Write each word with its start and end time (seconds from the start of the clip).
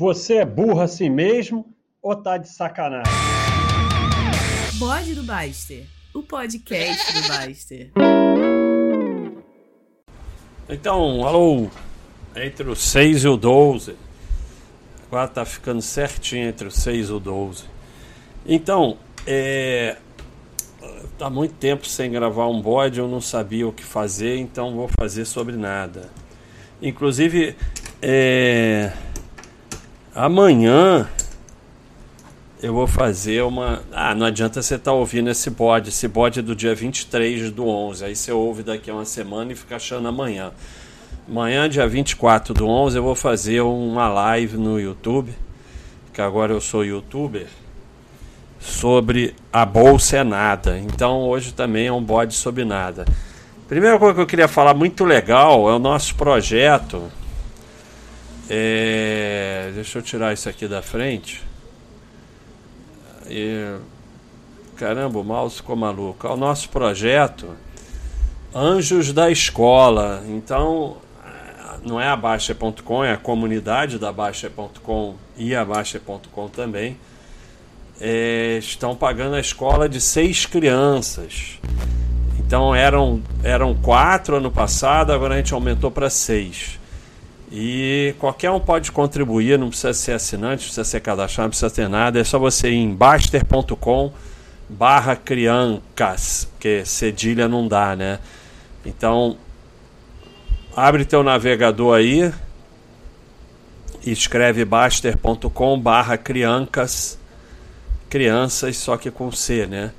Você 0.00 0.36
é 0.36 0.46
burro 0.46 0.80
assim 0.80 1.10
mesmo 1.10 1.74
ou 2.00 2.16
tá 2.16 2.38
de 2.38 2.48
sacanagem? 2.48 3.12
Bode 4.78 5.14
do 5.14 5.22
Baster, 5.22 5.84
o 6.14 6.22
podcast 6.22 7.12
do 7.12 7.28
Baster. 7.28 7.92
Então, 10.70 11.22
alô, 11.26 11.68
entre 12.34 12.66
o 12.66 12.74
6 12.74 13.24
e 13.24 13.28
o 13.28 13.36
12. 13.36 13.94
Agora 15.06 15.28
tá 15.28 15.44
ficando 15.44 15.82
certinho 15.82 16.48
entre 16.48 16.68
o 16.68 16.70
6 16.70 17.10
e 17.10 17.12
o 17.12 17.20
12. 17.20 17.64
Então, 18.46 18.96
é. 19.26 19.98
Tá 21.18 21.28
muito 21.28 21.56
tempo 21.56 21.86
sem 21.86 22.10
gravar 22.10 22.48
um 22.48 22.62
bode, 22.62 22.98
eu 22.98 23.06
não 23.06 23.20
sabia 23.20 23.68
o 23.68 23.72
que 23.72 23.84
fazer, 23.84 24.38
então 24.38 24.74
vou 24.74 24.88
fazer 24.98 25.26
sobre 25.26 25.56
nada. 25.56 26.08
Inclusive, 26.80 27.54
é. 28.00 28.94
Amanhã 30.14 31.08
eu 32.60 32.74
vou 32.74 32.88
fazer 32.88 33.42
uma. 33.42 33.80
Ah, 33.92 34.12
não 34.12 34.26
adianta 34.26 34.60
você 34.60 34.74
estar 34.74 34.90
tá 34.90 34.96
ouvindo 34.96 35.30
esse 35.30 35.48
bode. 35.48 35.90
Esse 35.90 36.08
bode 36.08 36.40
é 36.40 36.42
do 36.42 36.54
dia 36.54 36.74
23 36.74 37.52
do 37.52 37.68
11. 37.68 38.04
Aí 38.04 38.16
você 38.16 38.32
ouve 38.32 38.64
daqui 38.64 38.90
a 38.90 38.94
uma 38.94 39.04
semana 39.04 39.52
e 39.52 39.54
fica 39.54 39.76
achando 39.76 40.08
amanhã. 40.08 40.50
Amanhã, 41.28 41.68
dia 41.68 41.86
24 41.86 42.52
do 42.52 42.66
11, 42.66 42.96
eu 42.96 43.04
vou 43.04 43.14
fazer 43.14 43.60
uma 43.60 44.08
live 44.08 44.56
no 44.56 44.80
YouTube. 44.80 45.32
Que 46.12 46.20
agora 46.20 46.52
eu 46.52 46.60
sou 46.60 46.84
youtuber. 46.84 47.46
Sobre 48.58 49.34
a 49.52 49.64
bolsa 49.64 50.18
é 50.18 50.24
nada. 50.24 50.76
Então 50.76 51.20
hoje 51.20 51.54
também 51.54 51.86
é 51.86 51.92
um 51.92 52.02
bode 52.02 52.34
sobre 52.34 52.64
nada. 52.64 53.04
Primeira 53.68 53.96
coisa 53.96 54.16
que 54.16 54.20
eu 54.20 54.26
queria 54.26 54.48
falar 54.48 54.74
muito 54.74 55.04
legal 55.04 55.70
é 55.70 55.72
o 55.72 55.78
nosso 55.78 56.16
projeto. 56.16 57.00
É... 58.50 59.70
Deixa 59.72 59.98
eu 59.98 60.02
tirar 60.02 60.32
isso 60.32 60.48
aqui 60.48 60.66
da 60.66 60.82
frente. 60.82 61.40
E, 63.28 63.76
caramba, 64.76 65.20
o 65.20 65.24
mouse 65.24 65.56
ficou 65.56 65.76
maluco. 65.76 66.26
É 66.26 66.30
o 66.30 66.36
nosso 66.36 66.68
projeto 66.68 67.54
Anjos 68.52 69.12
da 69.12 69.30
Escola. 69.30 70.24
Então, 70.26 70.96
não 71.84 72.00
é 72.00 72.08
a 72.08 72.16
Baixa.com, 72.16 73.04
é 73.04 73.12
a 73.12 73.16
comunidade 73.16 74.00
da 74.00 74.12
Baixa.com 74.12 75.14
e 75.36 75.54
a 75.54 75.64
Baixa.com 75.64 76.48
também. 76.48 76.98
É, 78.00 78.56
estão 78.58 78.96
pagando 78.96 79.36
a 79.36 79.40
escola 79.40 79.88
de 79.88 80.00
seis 80.00 80.44
crianças. 80.44 81.60
Então 82.38 82.74
eram, 82.74 83.22
eram 83.44 83.74
quatro 83.74 84.38
ano 84.38 84.50
passado, 84.50 85.12
agora 85.12 85.34
a 85.34 85.36
gente 85.36 85.54
aumentou 85.54 85.90
para 85.90 86.10
seis. 86.10 86.79
E 87.50 88.14
qualquer 88.18 88.50
um 88.50 88.60
pode 88.60 88.92
contribuir, 88.92 89.58
não 89.58 89.68
precisa 89.68 89.92
ser 89.92 90.12
assinante, 90.12 90.62
não 90.62 90.66
precisa 90.66 90.84
ser 90.84 91.00
cadastrado, 91.00 91.46
não 91.46 91.50
precisa 91.50 91.70
ter 91.70 91.88
nada. 91.88 92.20
É 92.20 92.24
só 92.24 92.38
você 92.38 92.70
ir 92.70 92.76
em 92.76 92.94
baster.com 92.94 94.12
barra 94.68 95.16
criancas, 95.16 96.48
que 96.60 96.84
cedilha 96.84 97.48
não 97.48 97.66
dá, 97.66 97.96
né? 97.96 98.20
Então, 98.86 99.36
abre 100.76 101.04
teu 101.04 101.24
navegador 101.24 101.96
aí 101.96 102.32
e 104.04 104.12
escreve 104.12 104.64
baster.com 104.64 105.80
barra 105.80 106.16
criancas, 106.16 107.18
crianças, 108.08 108.76
só 108.76 108.96
que 108.96 109.10
com 109.10 109.32
C, 109.32 109.66
né? 109.66 109.90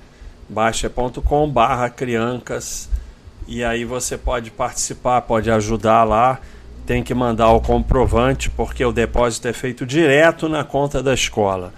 baster.com 0.52 1.50
barra 1.50 1.90
criancas 1.90 2.90
e 3.48 3.64
aí 3.64 3.86
você 3.86 4.18
pode 4.18 4.52
participar, 4.52 5.22
pode 5.22 5.50
ajudar 5.50 6.04
lá 6.04 6.40
tem 6.92 7.02
que 7.02 7.14
mandar 7.14 7.50
o 7.52 7.62
comprovante 7.62 8.50
porque 8.50 8.84
o 8.84 8.92
depósito 8.92 9.48
é 9.48 9.54
feito 9.54 9.86
direto 9.86 10.50
na 10.50 10.62
conta 10.62 11.02
da 11.02 11.14
escola. 11.14 11.72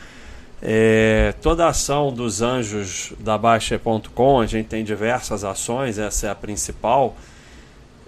É, 0.59 1.35
toda 1.39 1.65
a 1.65 1.69
ação 1.69 2.11
dos 2.11 2.41
anjos 2.41 3.13
da 3.19 3.37
Baixa.com, 3.37 4.41
a 4.41 4.47
gente 4.47 4.69
tem 4.69 4.83
diversas 4.83 5.43
ações, 5.43 5.99
essa 5.99 6.25
é 6.25 6.29
a 6.31 6.33
principal, 6.33 7.15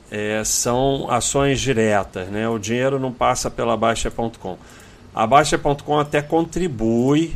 é, 0.09 0.43
são 0.43 1.05
ações 1.07 1.61
diretas, 1.61 2.27
né? 2.29 2.49
o 2.49 2.57
dinheiro 2.57 2.97
não 2.99 3.11
passa 3.11 3.51
pela 3.51 3.77
Baixa.com. 3.77 4.57
A 5.13 5.27
Baixa.com 5.27 5.99
até 5.99 6.23
contribui 6.23 7.35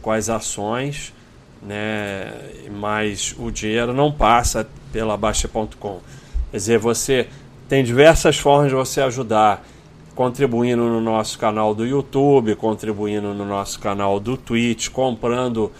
com 0.00 0.12
as 0.12 0.28
ações, 0.28 1.12
né? 1.60 2.32
mas 2.70 3.34
o 3.36 3.50
dinheiro 3.50 3.92
não 3.92 4.12
passa 4.12 4.68
pela 4.92 5.16
Baixa.com. 5.16 5.98
Quer 6.52 6.56
dizer, 6.56 6.78
você 6.78 7.28
tem 7.70 7.84
diversas 7.84 8.36
formas 8.36 8.68
de 8.68 8.74
você 8.74 9.00
ajudar, 9.00 9.64
contribuindo 10.16 10.82
no 10.82 11.00
nosso 11.00 11.38
canal 11.38 11.72
do 11.72 11.86
YouTube, 11.86 12.56
contribuindo 12.56 13.32
no 13.32 13.46
nosso 13.46 13.78
canal 13.78 14.18
do 14.18 14.36
Twitch, 14.36 14.88
comprando 14.88 15.70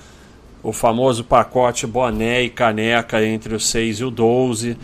o 0.62 0.72
famoso 0.72 1.24
pacote 1.24 1.88
boné 1.88 2.42
e 2.42 2.48
caneca 2.48 3.20
entre 3.26 3.56
o 3.56 3.58
6 3.58 3.98
e 3.98 4.04
o 4.04 4.10
12. 4.12 4.78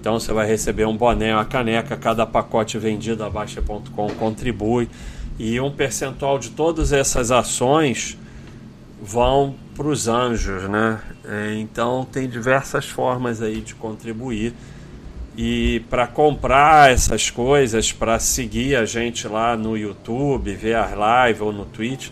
Então 0.00 0.20
você 0.20 0.32
vai 0.32 0.46
receber 0.46 0.86
um 0.86 0.96
boné 0.96 1.34
uma 1.34 1.44
caneca, 1.44 1.96
cada 1.96 2.24
pacote 2.24 2.78
vendido 2.78 3.24
a 3.24 3.28
Baixa.com 3.28 4.10
contribui. 4.10 4.88
E 5.40 5.60
um 5.60 5.72
percentual 5.72 6.38
de 6.38 6.50
todas 6.50 6.92
essas 6.92 7.32
ações 7.32 8.16
vão 9.02 9.56
para 9.74 9.88
os 9.88 10.06
anjos, 10.06 10.68
né? 10.68 11.00
É, 11.24 11.56
então 11.56 12.06
tem 12.12 12.28
diversas 12.28 12.84
formas 12.84 13.42
aí 13.42 13.60
de 13.60 13.74
contribuir. 13.74 14.54
E 15.36 15.80
para 15.88 16.06
comprar 16.06 16.92
essas 16.92 17.30
coisas, 17.30 17.90
para 17.90 18.18
seguir 18.18 18.76
a 18.76 18.84
gente 18.84 19.26
lá 19.26 19.56
no 19.56 19.76
YouTube, 19.76 20.54
ver 20.54 20.76
as 20.76 20.90
lives 20.90 21.40
ou 21.40 21.52
no 21.52 21.64
Twitch, 21.64 22.10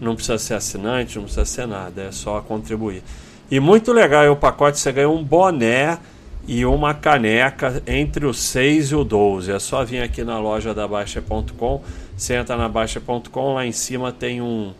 não 0.00 0.14
precisa 0.14 0.38
ser 0.38 0.54
assinante, 0.54 1.16
não 1.16 1.24
precisa 1.24 1.44
ser 1.44 1.66
nada, 1.66 2.02
é 2.02 2.12
só 2.12 2.40
contribuir. 2.40 3.02
E 3.50 3.58
muito 3.58 3.92
legal, 3.92 4.30
o 4.30 4.36
pacote 4.36 4.78
você 4.78 4.92
ganha 4.92 5.08
um 5.08 5.22
boné 5.22 5.98
e 6.46 6.64
uma 6.64 6.94
caneca 6.94 7.82
entre 7.86 8.26
o 8.26 8.32
6 8.32 8.92
e 8.92 8.94
o 8.94 9.04
12. 9.04 9.52
É 9.52 9.58
só 9.58 9.84
vir 9.84 10.02
aqui 10.02 10.24
na 10.24 10.38
loja 10.38 10.72
da 10.72 10.86
Baixa.com, 10.86 11.82
você 12.16 12.34
entra 12.34 12.56
na 12.56 12.68
Baixa.com, 12.68 13.54
lá 13.54 13.66
em 13.66 13.72
cima 13.72 14.12
tem 14.12 14.40
um 14.40 14.72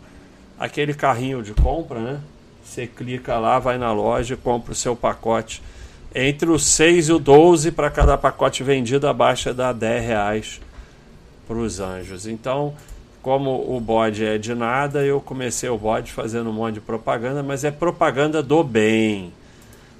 aquele 0.57 0.93
carrinho 0.93 1.43
de 1.43 1.53
compra, 1.53 1.99
né? 1.99 2.19
Você 2.63 2.87
clica 2.87 3.37
lá, 3.37 3.59
vai 3.59 3.77
na 3.77 3.91
loja, 3.91 4.37
compra 4.37 4.71
o 4.71 4.75
seu 4.75 4.95
pacote 4.95 5.61
entre 6.13 6.49
o 6.49 6.59
6 6.59 7.09
e 7.09 7.13
o 7.13 7.19
12 7.19 7.71
para 7.71 7.89
cada 7.89 8.17
pacote 8.17 8.63
vendido 8.63 9.07
abaixo 9.07 9.53
da 9.53 9.73
10 9.73 10.05
reais 10.05 10.61
para 11.47 11.57
os 11.57 11.79
anjos. 11.79 12.27
Então, 12.27 12.73
como 13.21 13.75
o 13.75 13.79
bode 13.79 14.25
é 14.25 14.37
de 14.37 14.53
nada, 14.53 15.03
eu 15.03 15.19
comecei 15.21 15.69
o 15.69 15.77
bode 15.77 16.11
fazendo 16.11 16.49
um 16.49 16.53
monte 16.53 16.75
de 16.75 16.81
propaganda, 16.81 17.41
mas 17.41 17.63
é 17.63 17.71
propaganda 17.71 18.43
do 18.43 18.63
bem. 18.63 19.33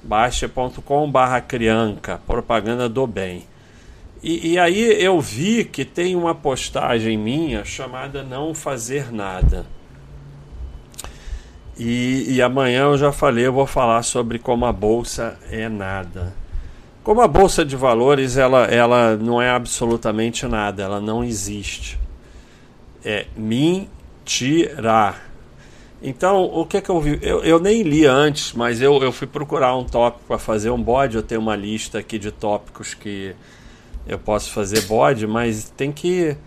Baixa.com 0.03 1.09
barra 1.09 1.39
crianca, 1.39 2.19
propaganda 2.27 2.89
do 2.89 3.07
bem. 3.07 3.45
E, 4.21 4.53
e 4.53 4.59
aí 4.59 5.03
eu 5.03 5.19
vi 5.19 5.65
que 5.65 5.83
tem 5.83 6.15
uma 6.15 6.35
postagem 6.35 7.17
minha 7.17 7.63
chamada 7.65 8.23
Não 8.23 8.53
Fazer 8.53 9.11
Nada. 9.11 9.65
E, 11.77 12.35
e, 12.35 12.41
amanhã 12.41 12.83
eu 12.83 12.97
já 12.97 13.11
falei, 13.11 13.47
eu 13.47 13.53
vou 13.53 13.65
falar 13.65 14.03
sobre 14.03 14.37
como 14.37 14.65
a 14.65 14.71
bolsa 14.71 15.39
é 15.49 15.67
nada. 15.67 16.33
Como 17.03 17.19
a 17.19 17.27
bolsa 17.27 17.65
de 17.65 17.75
valores, 17.75 18.37
ela, 18.37 18.65
ela 18.65 19.17
não 19.17 19.41
é 19.41 19.49
absolutamente 19.49 20.45
nada, 20.47 20.83
ela 20.83 21.01
não 21.01 21.23
existe. 21.23 21.99
É 23.03 23.25
mentira. 23.35 25.15
Então, 26.01 26.43
o 26.43 26.65
que, 26.65 26.77
é 26.77 26.81
que 26.81 26.89
eu 26.89 27.01
vi? 27.01 27.17
Eu, 27.21 27.43
eu 27.43 27.59
nem 27.59 27.81
li 27.81 28.05
antes, 28.05 28.53
mas 28.53 28.81
eu, 28.81 29.01
eu 29.01 29.11
fui 29.11 29.25
procurar 29.25 29.75
um 29.75 29.83
tópico 29.83 30.25
para 30.27 30.37
fazer 30.37 30.69
um 30.69 30.81
bode. 30.81 31.15
Eu 31.15 31.23
tenho 31.23 31.41
uma 31.41 31.55
lista 31.55 31.99
aqui 31.99 32.19
de 32.19 32.31
tópicos 32.31 32.93
que 32.93 33.35
eu 34.05 34.19
posso 34.19 34.51
fazer 34.51 34.81
bode, 34.81 35.25
mas 35.25 35.69
tem 35.69 35.91
que 35.91 36.37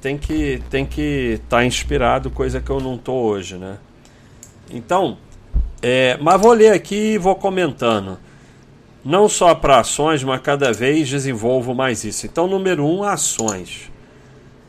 tem 0.00 0.16
que 0.16 0.62
tem 0.70 0.86
que 0.86 1.34
estar 1.34 1.58
tá 1.58 1.64
inspirado, 1.64 2.30
coisa 2.30 2.60
que 2.60 2.70
eu 2.70 2.80
não 2.80 2.96
tô 2.96 3.12
hoje, 3.12 3.56
né? 3.56 3.78
Então, 4.70 5.18
é, 5.82 6.16
mas 6.20 6.40
vou 6.40 6.52
ler 6.52 6.72
aqui 6.72 7.14
e 7.14 7.18
vou 7.18 7.34
comentando. 7.34 8.18
Não 9.04 9.28
só 9.28 9.54
para 9.54 9.80
ações, 9.80 10.24
mas 10.24 10.40
cada 10.40 10.72
vez 10.72 11.08
desenvolvo 11.08 11.74
mais 11.74 12.02
isso. 12.02 12.26
Então, 12.26 12.48
número 12.48 12.84
um, 12.84 13.04
ações. 13.04 13.90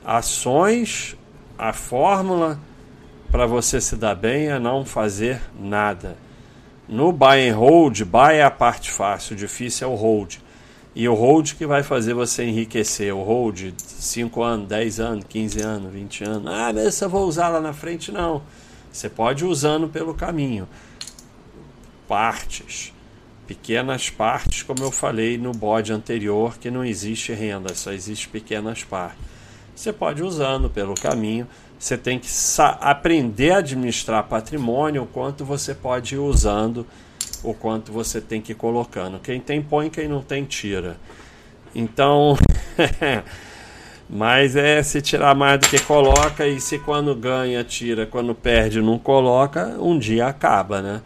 Ações, 0.05 1.17
a 1.57 1.73
fórmula 1.73 2.59
para 3.31 3.45
você 3.45 3.81
se 3.81 3.95
dar 3.95 4.15
bem 4.15 4.47
é 4.49 4.59
não 4.59 4.85
fazer 4.85 5.41
nada. 5.59 6.17
No 6.88 7.11
buy 7.11 7.49
and 7.49 7.55
hold, 7.55 8.03
buy 8.03 8.35
é 8.35 8.44
a 8.44 8.51
parte 8.51 8.91
fácil, 8.91 9.35
difícil 9.35 9.88
é 9.88 9.91
o 9.91 9.95
hold. 9.95 10.35
E 10.95 11.07
o 11.07 11.13
hold 11.13 11.53
que 11.53 11.65
vai 11.65 11.83
fazer 11.83 12.13
você 12.13 12.44
enriquecer. 12.44 13.13
O 13.13 13.21
hold, 13.21 13.71
5 13.77 14.41
anos, 14.41 14.67
10 14.67 14.99
anos, 14.99 15.25
15 15.27 15.61
anos, 15.61 15.91
20 15.91 16.23
anos. 16.23 16.51
Ah, 16.51 16.71
mas 16.73 17.01
eu 17.01 17.09
vou 17.09 17.27
usar 17.27 17.49
lá 17.49 17.59
na 17.59 17.73
frente, 17.73 18.11
não. 18.11 18.41
Você 18.97 19.09
pode 19.09 19.44
ir 19.44 19.47
usando 19.47 19.88
pelo 19.88 20.15
caminho. 20.15 20.67
Partes. 22.07 22.91
Pequenas 23.45 24.09
partes, 24.09 24.63
como 24.63 24.83
eu 24.83 24.89
falei 24.89 25.38
no 25.38 25.51
bode 25.51 25.94
anterior, 25.94 26.57
que 26.57 26.71
não 26.71 26.83
existe 26.83 27.31
renda, 27.31 27.75
só 27.75 27.94
existe 27.94 28.27
pequenas 28.27 28.83
partes. 28.83 29.19
você 29.75 29.94
pode 29.94 30.21
ir 30.21 30.25
usando 30.25 30.67
pelo 30.67 30.95
caminho. 30.95 31.47
Você 31.77 31.95
tem 31.95 32.17
que 32.17 32.27
aprender 32.81 33.51
a 33.51 33.57
administrar 33.59 34.23
patrimônio, 34.23 35.03
o 35.03 35.07
quanto 35.07 35.45
você 35.45 35.75
pode 35.75 36.15
ir 36.15 36.17
usando, 36.17 36.83
o 37.44 37.53
quanto 37.53 37.91
você 37.91 38.19
tem 38.19 38.41
que 38.41 38.53
ir 38.53 38.55
colocando. 38.55 39.19
Quem 39.19 39.39
tem, 39.39 39.61
põe, 39.61 39.91
quem 39.91 40.07
não 40.07 40.23
tem, 40.23 40.44
tira. 40.44 40.97
Então, 41.75 42.35
mas 44.09 44.56
é 44.56 44.81
se 44.81 45.01
tirar 45.01 45.36
mais 45.36 45.59
do 45.59 45.68
que 45.68 45.80
coloca, 45.80 46.48
e 46.48 46.59
se 46.62 46.80
quando 46.80 47.13
ganha, 47.15 47.63
tira, 47.63 48.06
quando 48.06 48.33
perde, 48.33 48.81
não 48.81 48.98
coloca, 48.98 49.75
um 49.80 49.98
dia 50.00 50.27
acaba, 50.27 50.81
né? 50.81 51.01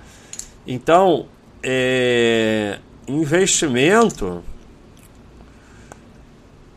Então, 0.68 1.26
é, 1.64 2.80
investimento 3.08 4.44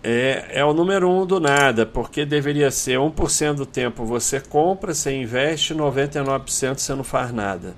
é, 0.03 0.47
é 0.51 0.65
o 0.65 0.75
número 0.75 1.09
um 1.09 1.25
do 1.25 1.41
nada, 1.41 1.87
porque 1.87 2.27
deveria 2.27 2.71
ser 2.71 2.99
1% 2.99 3.55
do 3.55 3.65
tempo 3.65 4.05
você 4.05 4.39
compra, 4.39 4.93
você 4.93 5.15
investe, 5.15 5.75
99% 5.75 6.79
você 6.79 6.95
não 6.95 7.05
faz 7.05 7.33
nada. 7.33 7.75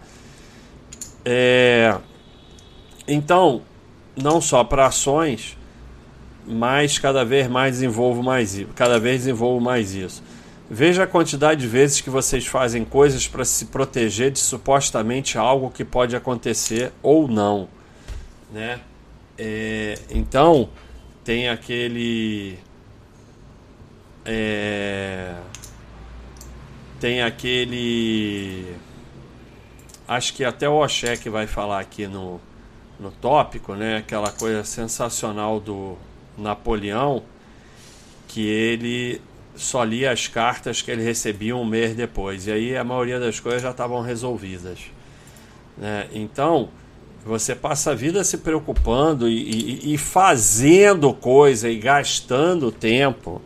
É, 1.24 1.96
então, 3.06 3.62
não 4.16 4.40
só 4.40 4.64
para 4.64 4.86
ações, 4.86 5.55
mas 6.46 6.98
cada 6.98 7.24
vez 7.24 7.48
mais 7.48 7.74
desenvolvo 7.74 8.22
mais 8.22 8.64
cada 8.74 8.98
vez 8.98 9.18
desenvolvo 9.18 9.60
mais 9.60 9.94
isso. 9.94 10.22
Veja 10.68 11.04
a 11.04 11.06
quantidade 11.06 11.60
de 11.60 11.68
vezes 11.68 12.00
que 12.00 12.10
vocês 12.10 12.46
fazem 12.46 12.84
coisas 12.84 13.28
para 13.28 13.44
se 13.44 13.66
proteger 13.66 14.32
de 14.32 14.40
supostamente 14.40 15.38
algo 15.38 15.70
que 15.70 15.84
pode 15.84 16.16
acontecer 16.16 16.92
ou 17.02 17.28
não, 17.28 17.68
né? 18.52 18.80
É, 19.38 19.98
então 20.10 20.68
tem 21.22 21.48
aquele 21.48 22.58
é, 24.24 25.34
tem 26.98 27.22
aquele 27.22 28.74
acho 30.08 30.34
que 30.34 30.44
até 30.44 30.68
o 30.68 30.74
Oshek 30.74 31.28
vai 31.28 31.46
falar 31.46 31.80
aqui 31.80 32.08
no, 32.08 32.40
no 32.98 33.10
tópico, 33.10 33.74
né? 33.74 33.98
Aquela 33.98 34.32
coisa 34.32 34.64
sensacional 34.64 35.60
do 35.60 35.96
Napoleão 36.36 37.22
que 38.28 38.46
ele 38.46 39.20
só 39.54 39.82
lia 39.82 40.10
as 40.10 40.28
cartas 40.28 40.82
que 40.82 40.90
ele 40.90 41.02
recebia 41.02 41.56
um 41.56 41.64
mês 41.64 41.94
depois 41.94 42.46
e 42.46 42.52
aí 42.52 42.76
a 42.76 42.84
maioria 42.84 43.18
das 43.18 43.40
coisas 43.40 43.62
já 43.62 43.70
estavam 43.70 44.02
resolvidas, 44.02 44.78
né? 45.78 46.08
Então 46.12 46.68
você 47.24 47.54
passa 47.56 47.90
a 47.90 47.94
vida 47.94 48.22
se 48.22 48.38
preocupando 48.38 49.28
e, 49.28 49.34
e, 49.34 49.94
e 49.94 49.98
fazendo 49.98 51.12
coisa 51.12 51.68
e 51.68 51.76
gastando 51.76 52.70
tempo 52.70 53.42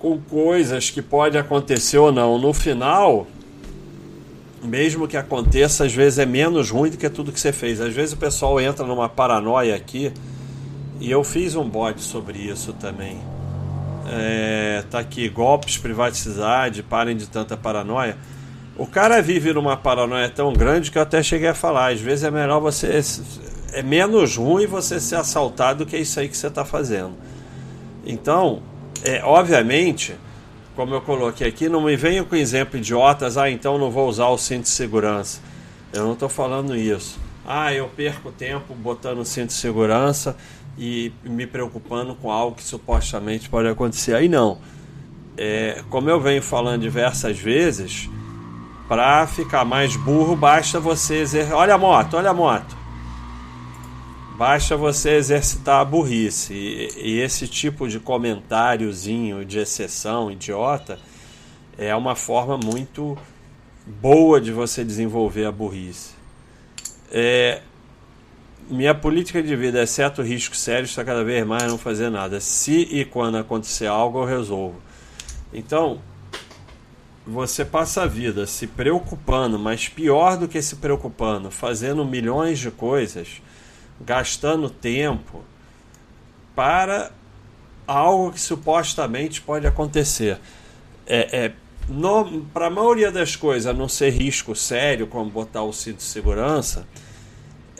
com 0.00 0.18
coisas 0.18 0.90
que 0.90 1.00
pode 1.00 1.38
acontecer 1.38 1.98
ou 1.98 2.10
não. 2.10 2.38
No 2.38 2.52
final, 2.52 3.26
mesmo 4.62 5.06
que 5.06 5.16
aconteça, 5.16 5.84
às 5.84 5.94
vezes 5.94 6.18
é 6.18 6.26
menos 6.26 6.70
ruim 6.70 6.90
do 6.90 6.96
que 6.96 7.08
tudo 7.08 7.30
que 7.30 7.38
você 7.38 7.52
fez. 7.52 7.80
Às 7.80 7.94
vezes 7.94 8.14
o 8.14 8.16
pessoal 8.16 8.60
entra 8.60 8.84
numa 8.84 9.08
paranoia 9.08 9.76
aqui, 9.76 10.12
e 11.00 11.10
eu 11.10 11.24
fiz 11.24 11.56
um 11.56 11.66
bode 11.66 12.02
sobre 12.02 12.38
isso 12.38 12.74
também. 12.74 13.18
É, 14.06 14.84
tá 14.90 14.98
aqui, 14.98 15.28
golpes, 15.30 15.78
privacidade, 15.78 16.82
parem 16.82 17.16
de 17.16 17.26
tanta 17.26 17.56
paranoia. 17.56 18.18
O 18.76 18.86
cara 18.86 19.22
vive 19.22 19.52
numa 19.52 19.76
paranoia 19.76 20.28
tão 20.28 20.52
grande 20.52 20.90
que 20.90 20.98
eu 20.98 21.02
até 21.02 21.22
cheguei 21.22 21.48
a 21.48 21.54
falar. 21.54 21.92
Às 21.92 22.00
vezes 22.00 22.24
é 22.24 22.30
melhor 22.30 22.60
você. 22.60 23.00
É 23.72 23.82
menos 23.82 24.36
ruim 24.36 24.66
você 24.66 25.00
ser 25.00 25.16
assaltado 25.16 25.84
do 25.84 25.90
que 25.90 25.96
isso 25.96 26.20
aí 26.20 26.28
que 26.28 26.36
você 26.36 26.48
está 26.48 26.64
fazendo. 26.64 27.14
Então, 28.04 28.62
é, 29.02 29.22
obviamente, 29.24 30.14
como 30.74 30.94
eu 30.94 31.00
coloquei 31.00 31.46
aqui, 31.46 31.68
não 31.68 31.82
me 31.82 31.96
venham 31.96 32.24
com 32.24 32.36
exemplo 32.36 32.78
idiotas. 32.78 33.38
Ah, 33.38 33.50
então 33.50 33.78
não 33.78 33.90
vou 33.90 34.08
usar 34.08 34.28
o 34.28 34.36
cinto 34.36 34.64
de 34.64 34.70
segurança. 34.70 35.40
Eu 35.92 36.04
não 36.04 36.12
estou 36.12 36.28
falando 36.28 36.76
isso. 36.76 37.18
Ah, 37.46 37.72
eu 37.72 37.88
perco 37.88 38.30
tempo 38.30 38.74
botando 38.74 39.18
o 39.18 39.24
cinto 39.24 39.48
de 39.48 39.54
segurança 39.54 40.36
e 40.82 41.12
me 41.22 41.46
preocupando 41.46 42.14
com 42.14 42.32
algo 42.32 42.56
que 42.56 42.64
supostamente 42.64 43.50
pode 43.50 43.68
acontecer. 43.68 44.14
Aí 44.14 44.30
não. 44.30 44.58
É, 45.36 45.84
como 45.90 46.08
eu 46.08 46.18
venho 46.18 46.42
falando 46.42 46.80
diversas 46.80 47.38
vezes 47.38 48.08
para 48.88 49.26
ficar 49.26 49.62
mais 49.62 49.94
burro, 49.94 50.34
basta 50.34 50.80
você 50.80 51.16
exercitar. 51.16 51.58
Olha 51.58 51.74
a 51.74 51.78
moto, 51.78 52.16
olha 52.16 52.30
a 52.30 52.34
moto. 52.34 52.74
Basta 54.38 54.74
você 54.74 55.16
exercitar 55.16 55.80
a 55.80 55.84
burrice. 55.84 56.54
E, 56.54 56.88
e 56.96 57.20
esse 57.20 57.46
tipo 57.46 57.86
de 57.86 58.00
comentáriozinho 58.00 59.44
de 59.44 59.58
exceção, 59.58 60.30
idiota, 60.30 60.98
é 61.76 61.94
uma 61.94 62.16
forma 62.16 62.56
muito 62.56 63.18
boa 63.86 64.40
de 64.40 64.50
você 64.50 64.82
desenvolver 64.82 65.44
a 65.44 65.52
burrice. 65.52 66.14
É, 67.12 67.60
minha 68.70 68.94
política 68.94 69.42
de 69.42 69.54
vida, 69.56 69.82
exceto 69.82 70.22
riscos 70.22 70.60
sérios, 70.60 70.90
está 70.90 71.04
cada 71.04 71.24
vez 71.24 71.44
mais 71.46 71.64
não 71.64 71.76
fazer 71.76 72.08
nada. 72.08 72.40
Se 72.40 72.82
e 72.90 73.04
quando 73.04 73.36
acontecer 73.36 73.86
algo, 73.86 74.20
eu 74.20 74.24
resolvo. 74.24 74.80
Então, 75.52 76.00
você 77.26 77.64
passa 77.64 78.02
a 78.02 78.06
vida 78.06 78.46
se 78.46 78.66
preocupando, 78.66 79.58
mas 79.58 79.88
pior 79.88 80.36
do 80.36 80.48
que 80.48 80.62
se 80.62 80.76
preocupando, 80.76 81.50
fazendo 81.50 82.04
milhões 82.04 82.58
de 82.58 82.70
coisas, 82.70 83.42
gastando 84.00 84.70
tempo 84.70 85.44
para 86.54 87.10
algo 87.86 88.32
que 88.32 88.40
supostamente 88.40 89.42
pode 89.42 89.66
acontecer. 89.66 90.38
É, 91.06 91.46
é 91.46 91.52
para 92.52 92.66
a 92.66 92.70
maioria 92.70 93.10
das 93.10 93.34
coisas, 93.34 93.66
a 93.66 93.72
não 93.72 93.88
ser 93.88 94.10
risco 94.10 94.54
sério, 94.54 95.08
como 95.08 95.28
botar 95.28 95.62
o 95.62 95.72
cinto 95.72 95.96
de 95.96 96.04
segurança, 96.04 96.86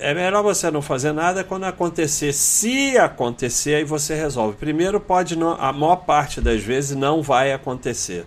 é 0.01 0.15
melhor 0.15 0.43
você 0.43 0.71
não 0.71 0.81
fazer 0.81 1.13
nada 1.13 1.45
quando 1.45 1.65
acontecer. 1.65 2.33
Se 2.33 2.97
acontecer, 2.97 3.75
aí 3.75 3.85
você 3.85 4.15
resolve. 4.15 4.57
Primeiro, 4.57 4.99
pode 4.99 5.37
não, 5.37 5.53
a 5.61 5.73
maior 5.73 5.97
parte 5.97 6.41
das 6.41 6.63
vezes 6.63 6.97
não 6.97 7.23
vai 7.23 7.53
acontecer. 7.53 8.25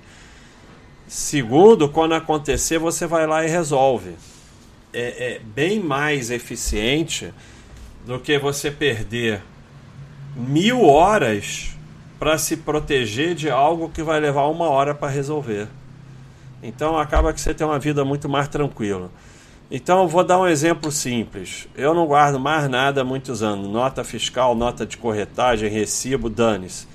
Segundo, 1.07 1.89
quando 1.89 2.13
acontecer, 2.13 2.77
você 2.77 3.07
vai 3.07 3.25
lá 3.25 3.43
e 3.43 3.49
resolve. 3.49 4.11
É, 4.93 5.33
é 5.33 5.39
bem 5.39 5.79
mais 5.79 6.29
eficiente 6.29 7.33
do 8.05 8.19
que 8.19 8.37
você 8.37 8.69
perder 8.69 9.41
mil 10.35 10.83
horas 10.83 11.71
para 12.19 12.37
se 12.37 12.55
proteger 12.55 13.33
de 13.33 13.49
algo 13.49 13.89
que 13.89 14.03
vai 14.03 14.19
levar 14.19 14.45
uma 14.47 14.69
hora 14.69 14.93
para 14.93 15.09
resolver. 15.09 15.67
Então 16.61 16.97
acaba 16.97 17.33
que 17.33 17.41
você 17.41 17.53
tem 17.53 17.65
uma 17.65 17.79
vida 17.79 18.05
muito 18.05 18.29
mais 18.29 18.47
tranquila. 18.47 19.09
Então 19.75 20.07
vou 20.07 20.23
dar 20.23 20.39
um 20.39 20.47
exemplo 20.47 20.91
simples. 20.91 21.67
Eu 21.75 21.95
não 21.95 22.05
guardo 22.05 22.39
mais 22.39 22.69
nada 22.69 23.01
há 23.01 23.03
muitos 23.03 23.41
anos. 23.41 23.67
Nota 23.67 24.03
fiscal, 24.03 24.53
nota 24.53 24.85
de 24.85 24.97
corretagem, 24.97 25.67
recibo, 25.67 26.29
dane-se. 26.29 26.85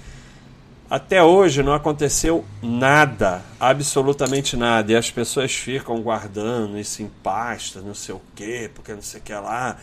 Até 0.88 1.20
hoje 1.20 1.60
não 1.60 1.72
aconteceu 1.72 2.44
nada, 2.62 3.42
absolutamente 3.58 4.56
nada. 4.56 4.92
E 4.92 4.96
as 4.96 5.10
pessoas 5.10 5.52
ficam 5.52 6.00
guardando 6.00 6.78
isso 6.78 7.02
em 7.02 7.08
pasta, 7.20 7.80
não 7.80 7.94
sei 7.94 8.14
o 8.14 8.22
quê, 8.36 8.70
porque 8.72 8.94
não 8.94 9.02
sei 9.02 9.18
o 9.18 9.22
que 9.24 9.34
lá. 9.34 9.76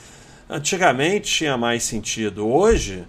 Antigamente 0.49 1.29
tinha 1.29 1.57
mais 1.57 1.83
sentido. 1.83 2.47
Hoje 2.47 3.03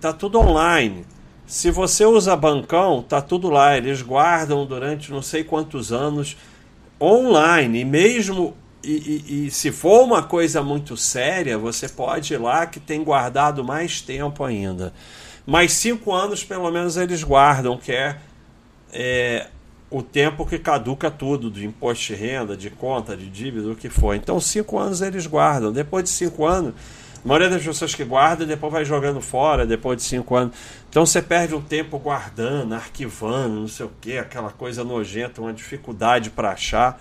tá 0.00 0.12
tudo 0.12 0.40
online. 0.40 1.06
Se 1.46 1.70
você 1.70 2.04
usa 2.04 2.34
bancão, 2.34 3.04
tá 3.08 3.22
tudo 3.22 3.50
lá. 3.50 3.76
Eles 3.76 4.02
guardam 4.02 4.66
durante 4.66 5.12
não 5.12 5.22
sei 5.22 5.44
quantos 5.44 5.92
anos 5.92 6.36
online. 7.00 7.80
E 7.80 7.84
mesmo 7.84 8.56
e, 8.82 9.24
e, 9.26 9.46
e, 9.46 9.50
se 9.50 9.72
for 9.72 10.04
uma 10.04 10.22
coisa 10.22 10.62
muito 10.62 10.96
séria, 10.96 11.58
você 11.58 11.88
pode 11.88 12.32
ir 12.32 12.38
lá 12.38 12.64
que 12.66 12.78
tem 12.78 13.02
guardado 13.02 13.64
mais 13.64 14.00
tempo 14.00 14.44
ainda 14.44 14.92
mais 15.48 15.72
cinco 15.72 16.12
anos 16.12 16.44
pelo 16.44 16.70
menos 16.70 16.98
eles 16.98 17.24
guardam, 17.24 17.78
que 17.78 17.90
é, 17.90 18.18
é 18.92 19.46
o 19.90 20.02
tempo 20.02 20.44
que 20.44 20.58
caduca 20.58 21.10
tudo, 21.10 21.50
de 21.50 21.64
imposto 21.64 22.08
de 22.08 22.14
renda, 22.14 22.54
de 22.54 22.68
conta, 22.68 23.16
de 23.16 23.26
dívida, 23.30 23.70
o 23.70 23.74
que 23.74 23.88
for. 23.88 24.14
Então, 24.14 24.38
cinco 24.38 24.78
anos 24.78 25.00
eles 25.00 25.26
guardam. 25.26 25.72
Depois 25.72 26.04
de 26.04 26.10
cinco 26.10 26.44
anos, 26.44 26.74
a 27.24 27.28
maioria 27.28 27.50
das 27.50 27.62
pessoas 27.62 27.94
que 27.94 28.04
guardam 28.04 28.46
depois 28.46 28.72
vai 28.72 28.84
jogando 28.84 29.20
fora, 29.20 29.66
depois 29.66 29.98
de 29.98 30.04
cinco 30.04 30.36
anos. 30.36 30.56
Então, 30.88 31.04
você 31.04 31.20
perde 31.20 31.54
um 31.54 31.60
tempo 31.60 31.98
guardando, 31.98 32.74
arquivando, 32.74 33.60
não 33.60 33.68
sei 33.68 33.86
o 33.86 33.92
que, 34.00 34.16
aquela 34.16 34.50
coisa 34.50 34.84
nojenta, 34.84 35.40
uma 35.40 35.52
dificuldade 35.52 36.30
para 36.30 36.50
achar. 36.50 37.00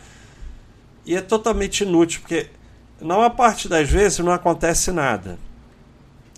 E 1.05 1.15
é 1.15 1.21
totalmente 1.21 1.81
inútil, 1.81 2.21
porque 2.21 2.47
na 2.99 3.15
maior 3.15 3.29
parte 3.29 3.69
das 3.69 3.89
vezes 3.89 4.19
não 4.19 4.31
acontece 4.31 4.91
nada. 4.91 5.37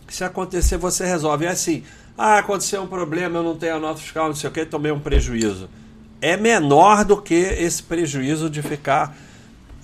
Se 0.07 0.23
acontecer, 0.23 0.77
você 0.77 1.05
resolve. 1.05 1.45
É 1.45 1.49
assim, 1.49 1.83
ah, 2.17 2.37
aconteceu 2.37 2.81
um 2.81 2.87
problema, 2.87 3.39
eu 3.39 3.43
não 3.43 3.55
tenho 3.55 3.75
a 3.75 3.79
nota 3.79 4.01
fiscal, 4.01 4.27
não 4.27 4.35
sei 4.35 4.49
o 4.49 4.53
que, 4.53 4.65
tomei 4.65 4.91
um 4.91 4.99
prejuízo. 4.99 5.69
É 6.21 6.35
menor 6.35 7.05
do 7.05 7.21
que 7.21 7.33
esse 7.33 7.81
prejuízo 7.81 8.49
de 8.49 8.61
ficar 8.61 9.15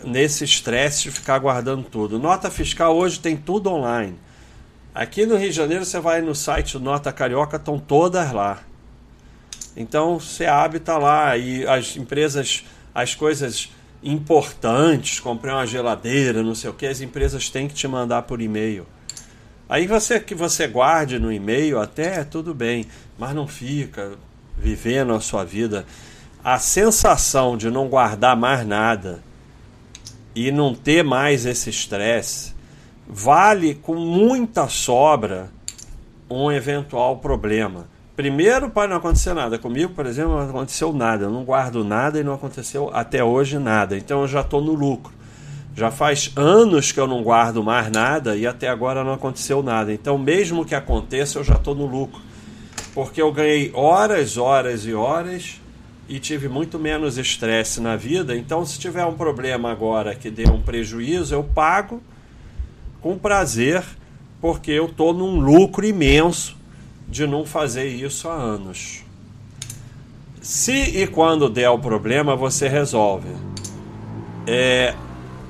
nesse 0.03 0.43
estresse 0.43 1.03
de 1.03 1.11
ficar 1.11 1.39
guardando 1.39 1.83
tudo. 1.83 2.19
Nota 2.19 2.51
fiscal 2.51 2.95
hoje 2.95 3.19
tem 3.19 3.35
tudo 3.37 3.69
online. 3.69 4.17
Aqui 4.93 5.25
no 5.25 5.35
Rio 5.35 5.49
de 5.49 5.55
Janeiro 5.55 5.85
você 5.85 5.99
vai 5.99 6.21
no 6.21 6.33
site 6.33 6.77
Nota 6.79 7.11
Carioca, 7.11 7.57
estão 7.57 7.77
todas 7.79 8.31
lá. 8.31 8.59
Então 9.75 10.19
você 10.19 10.45
abre 10.45 10.79
tá 10.79 10.97
lá 10.97 11.37
e 11.37 11.67
as 11.67 11.97
empresas, 11.97 12.63
as 12.93 13.13
coisas 13.13 13.69
importantes, 14.01 15.19
comprei 15.19 15.53
uma 15.53 15.65
geladeira, 15.65 16.43
não 16.43 16.55
sei 16.55 16.69
o 16.69 16.73
que, 16.73 16.85
as 16.85 17.01
empresas 17.01 17.49
têm 17.49 17.67
que 17.67 17.73
te 17.73 17.87
mandar 17.87 18.21
por 18.21 18.39
e-mail. 18.41 18.85
Aí 19.67 19.87
você 19.87 20.19
que 20.19 20.35
você 20.35 20.67
guarde 20.67 21.17
no 21.17 21.31
e-mail 21.31 21.79
até 21.79 22.23
tudo 22.23 22.53
bem, 22.53 22.85
mas 23.17 23.33
não 23.33 23.47
fica 23.47 24.13
vivendo 24.57 25.13
a 25.13 25.19
sua 25.19 25.43
vida. 25.43 25.85
A 26.43 26.59
sensação 26.59 27.57
de 27.57 27.71
não 27.71 27.87
guardar 27.89 28.37
mais 28.37 28.65
nada 28.65 29.21
e 30.35 30.51
não 30.51 30.75
ter 30.75 31.03
mais 31.03 31.45
esse 31.45 31.69
estresse 31.69 32.53
vale 33.07 33.75
com 33.75 33.95
muita 33.95 34.67
sobra 34.67 35.49
um 36.29 36.51
eventual 36.51 37.17
problema. 37.17 37.87
Primeiro, 38.15 38.69
para 38.69 38.89
não 38.89 38.97
acontecer 38.97 39.33
nada. 39.33 39.57
Comigo, 39.57 39.93
por 39.93 40.05
exemplo, 40.05 40.31
não 40.31 40.49
aconteceu 40.49 40.91
nada. 40.93 41.25
Eu 41.25 41.31
não 41.31 41.43
guardo 41.43 41.83
nada 41.83 42.19
e 42.19 42.23
não 42.23 42.33
aconteceu 42.33 42.89
até 42.93 43.23
hoje 43.23 43.59
nada. 43.59 43.97
Então 43.97 44.21
eu 44.21 44.27
já 44.27 44.41
estou 44.41 44.61
no 44.61 44.73
lucro. 44.73 45.13
Já 45.75 45.91
faz 45.91 46.31
anos 46.37 46.93
que 46.93 46.99
eu 46.99 47.07
não 47.07 47.21
guardo 47.21 47.61
mais 47.61 47.91
nada 47.91 48.37
e 48.37 48.47
até 48.47 48.69
agora 48.69 49.03
não 49.03 49.11
aconteceu 49.11 49.61
nada. 49.61 49.91
Então, 49.91 50.17
mesmo 50.17 50.63
que 50.63 50.73
aconteça, 50.73 51.39
eu 51.39 51.43
já 51.43 51.55
estou 51.55 51.75
no 51.75 51.85
lucro. 51.85 52.21
Porque 52.93 53.21
eu 53.21 53.29
ganhei 53.33 53.71
horas, 53.73 54.37
horas 54.37 54.85
e 54.85 54.93
horas 54.93 55.59
e 56.07 56.19
tive 56.19 56.47
muito 56.47 56.77
menos 56.77 57.17
estresse 57.17 57.81
na 57.81 57.95
vida. 57.95 58.35
Então, 58.35 58.65
se 58.65 58.79
tiver 58.79 59.05
um 59.05 59.13
problema 59.15 59.71
agora 59.71 60.13
que 60.13 60.29
dê 60.29 60.47
um 60.47 60.61
prejuízo, 60.61 61.33
eu 61.33 61.43
pago 61.43 62.01
com 63.01 63.17
prazer, 63.17 63.83
porque 64.39 64.71
eu 64.71 64.85
estou 64.85 65.13
num 65.13 65.39
lucro 65.39 65.85
imenso 65.85 66.55
de 67.07 67.25
não 67.25 67.45
fazer 67.45 67.87
isso 67.87 68.27
há 68.27 68.33
anos. 68.33 69.03
Se 70.41 70.71
e 70.71 71.07
quando 71.07 71.49
der 71.49 71.69
o 71.69 71.79
problema, 71.79 72.35
você 72.35 72.67
resolve. 72.67 73.29
É, 74.45 74.93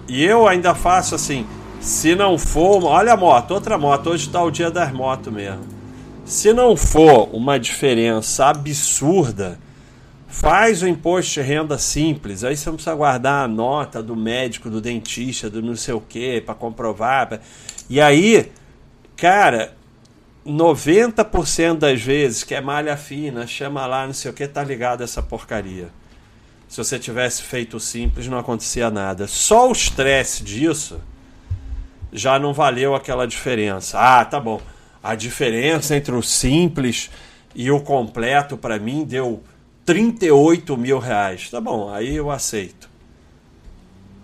e 0.08 0.24
eu 0.24 0.48
ainda 0.48 0.74
faço 0.74 1.16
assim: 1.16 1.46
se 1.82 2.16
não 2.16 2.38
for, 2.38 2.84
olha 2.86 3.14
a 3.14 3.18
moto, 3.18 3.52
outra 3.52 3.78
moto, 3.78 4.10
hoje 4.10 4.28
está 4.28 4.42
o 4.42 4.50
dia 4.50 4.72
das 4.72 4.94
motos 4.94 5.34
mesmo. 5.34 5.64
Se 6.24 6.54
não 6.54 6.78
for 6.78 7.30
uma 7.34 7.60
diferença 7.60 8.46
absurda, 8.46 9.60
faz 10.36 10.84
o 10.84 10.88
imposto 10.88 11.36
de 11.36 11.42
renda 11.42 11.78
simples. 11.78 12.44
Aí 12.44 12.58
você 12.58 12.70
não 12.70 12.76
precisa 12.76 12.94
guardar 12.94 13.46
a 13.46 13.48
nota 13.48 14.04
do 14.04 14.18
médico, 14.18 14.70
do 14.70 14.82
dentista, 14.82 15.50
do 15.50 15.62
não 15.62 15.78
sei 15.78 15.94
o 15.94 16.02
que, 16.02 16.42
para 16.42 16.54
comprovar. 16.54 17.40
E 17.90 18.02
aí, 18.02 18.52
cara, 19.16 19.74
90% 20.46 21.78
das 21.78 22.02
vezes 22.02 22.44
que 22.44 22.54
é 22.54 22.60
malha 22.60 22.98
fina, 22.98 23.48
chama 23.48 23.86
lá, 23.86 24.06
não 24.06 24.14
sei 24.14 24.30
o 24.30 24.34
que, 24.34 24.46
tá 24.46 24.62
ligado 24.62 25.04
essa 25.04 25.24
porcaria. 25.24 25.88
Se 26.68 26.78
você 26.78 27.00
tivesse 27.00 27.42
feito 27.42 27.80
simples, 27.80 28.28
não 28.28 28.38
acontecia 28.38 28.92
nada. 28.92 29.28
Só 29.28 29.70
o 29.70 29.72
estresse 29.72 30.44
disso 30.44 31.00
já 32.12 32.38
não 32.38 32.54
valeu 32.54 32.94
aquela 32.94 33.26
diferença. 33.26 33.98
Ah, 33.98 34.26
tá 34.26 34.40
bom. 34.40 34.60
A 35.02 35.16
diferença 35.16 35.96
entre 35.96 36.14
o 36.14 36.22
simples 36.22 37.10
e 37.56 37.72
o 37.72 37.80
completo 37.80 38.58
para 38.58 38.78
mim 38.78 39.06
deu 39.06 39.42
38 39.86 40.76
mil 40.76 41.00
reais. 41.00 41.50
Tá 41.50 41.62
bom, 41.62 41.90
aí 41.94 42.16
eu 42.16 42.32
aceito. 42.32 42.90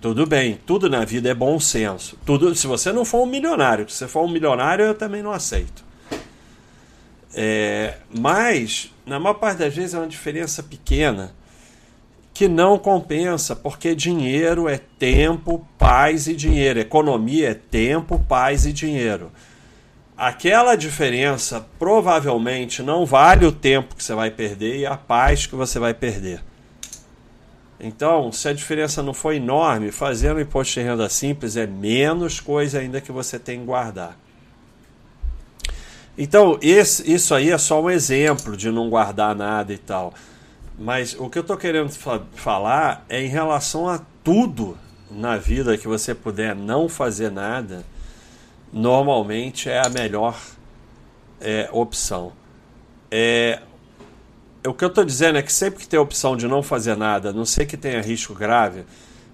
Tudo 0.02 0.26
bem, 0.26 0.60
tudo 0.66 0.90
na 0.90 1.06
vida 1.06 1.30
é 1.30 1.34
bom 1.34 1.60
senso. 1.60 2.18
Tudo, 2.26 2.56
se 2.56 2.66
você 2.66 2.92
não 2.92 3.06
for 3.06 3.22
um 3.22 3.28
milionário, 3.28 3.88
se 3.88 3.98
você 3.98 4.08
for 4.08 4.26
um 4.26 4.32
milionário, 4.32 4.84
eu 4.84 4.96
também 4.96 5.22
não 5.22 5.32
aceito. 5.32 5.86
É, 7.36 7.98
mas, 8.10 8.92
na 9.06 9.20
maior 9.20 9.36
parte 9.36 9.60
das 9.60 9.76
vezes, 9.76 9.94
é 9.94 10.00
uma 10.00 10.08
diferença 10.08 10.64
pequena 10.64 11.34
que 12.34 12.48
não 12.48 12.80
compensa, 12.80 13.56
porque 13.56 13.94
dinheiro 13.94 14.68
é 14.68 14.80
tempo, 14.98 15.68
paz 15.78 16.28
e 16.28 16.36
dinheiro. 16.36 16.80
Economia 16.80 17.52
é 17.52 17.54
tempo, 17.54 18.18
paz 18.28 18.66
e 18.66 18.74
dinheiro. 18.74 19.32
Aquela 20.22 20.76
diferença 20.76 21.66
provavelmente 21.80 22.84
não 22.84 23.08
vale 23.08 23.44
o 23.44 23.52
tempo 23.52 23.96
que 23.96 24.04
você 24.04 24.14
vai 24.14 24.30
perder 24.30 24.78
e 24.78 24.86
a 24.86 24.96
paz 24.96 25.48
que 25.48 25.56
você 25.56 25.80
vai 25.80 25.96
perder. 25.96 26.44
Então, 27.80 28.32
se 28.32 28.48
a 28.48 28.54
diferença 28.54 29.02
não 29.02 29.16
for 29.16 29.34
enorme, 29.34 29.90
fazer 29.90 30.32
um 30.32 30.40
imposto 30.40 30.80
de 30.80 30.86
renda 30.86 31.10
simples 31.10 31.58
é 31.58 31.66
menos 31.66 32.40
coisa 32.40 32.78
ainda 32.78 33.02
que 33.02 33.12
você 33.12 33.40
tem 33.40 33.62
que 33.62 33.66
guardar. 33.66 34.16
Então, 36.16 36.60
esse, 36.62 37.12
isso 37.12 37.34
aí 37.34 37.50
é 37.50 37.58
só 37.58 37.82
um 37.82 37.90
exemplo 37.90 38.56
de 38.56 38.70
não 38.70 38.92
guardar 38.92 39.36
nada 39.36 39.74
e 39.74 39.78
tal. 39.80 40.14
Mas 40.78 41.16
o 41.18 41.32
que 41.32 41.40
eu 41.40 41.42
estou 41.42 41.58
querendo 41.58 41.90
fa 41.90 42.22
falar 42.36 43.04
é 43.10 43.24
em 43.24 43.28
relação 43.28 43.90
a 43.90 44.00
tudo 44.24 44.78
na 45.10 45.36
vida 45.38 45.80
que 45.80 45.88
você 45.88 46.14
puder 46.14 46.56
não 46.56 46.88
fazer 46.88 47.32
nada, 47.32 47.84
normalmente 48.72 49.70
é 49.70 49.80
a 49.86 49.90
melhor 49.90 50.38
é, 51.40 51.70
opção. 51.72 52.32
É, 53.10 53.60
o 54.66 54.74
que 54.74 54.84
eu 54.84 54.90
estou 54.90 55.04
dizendo 55.04 55.38
é 55.38 55.42
que 55.42 55.52
sempre 55.52 55.80
que 55.80 55.88
tem 55.88 55.98
a 55.98 56.02
opção 56.02 56.38
de 56.38 56.48
não 56.48 56.62
fazer 56.62 56.96
nada, 56.96 57.34
não 57.34 57.46
ser 57.46 57.66
que 57.66 57.76
tenha 57.76 58.02
risco 58.02 58.34
grave, 58.34 58.86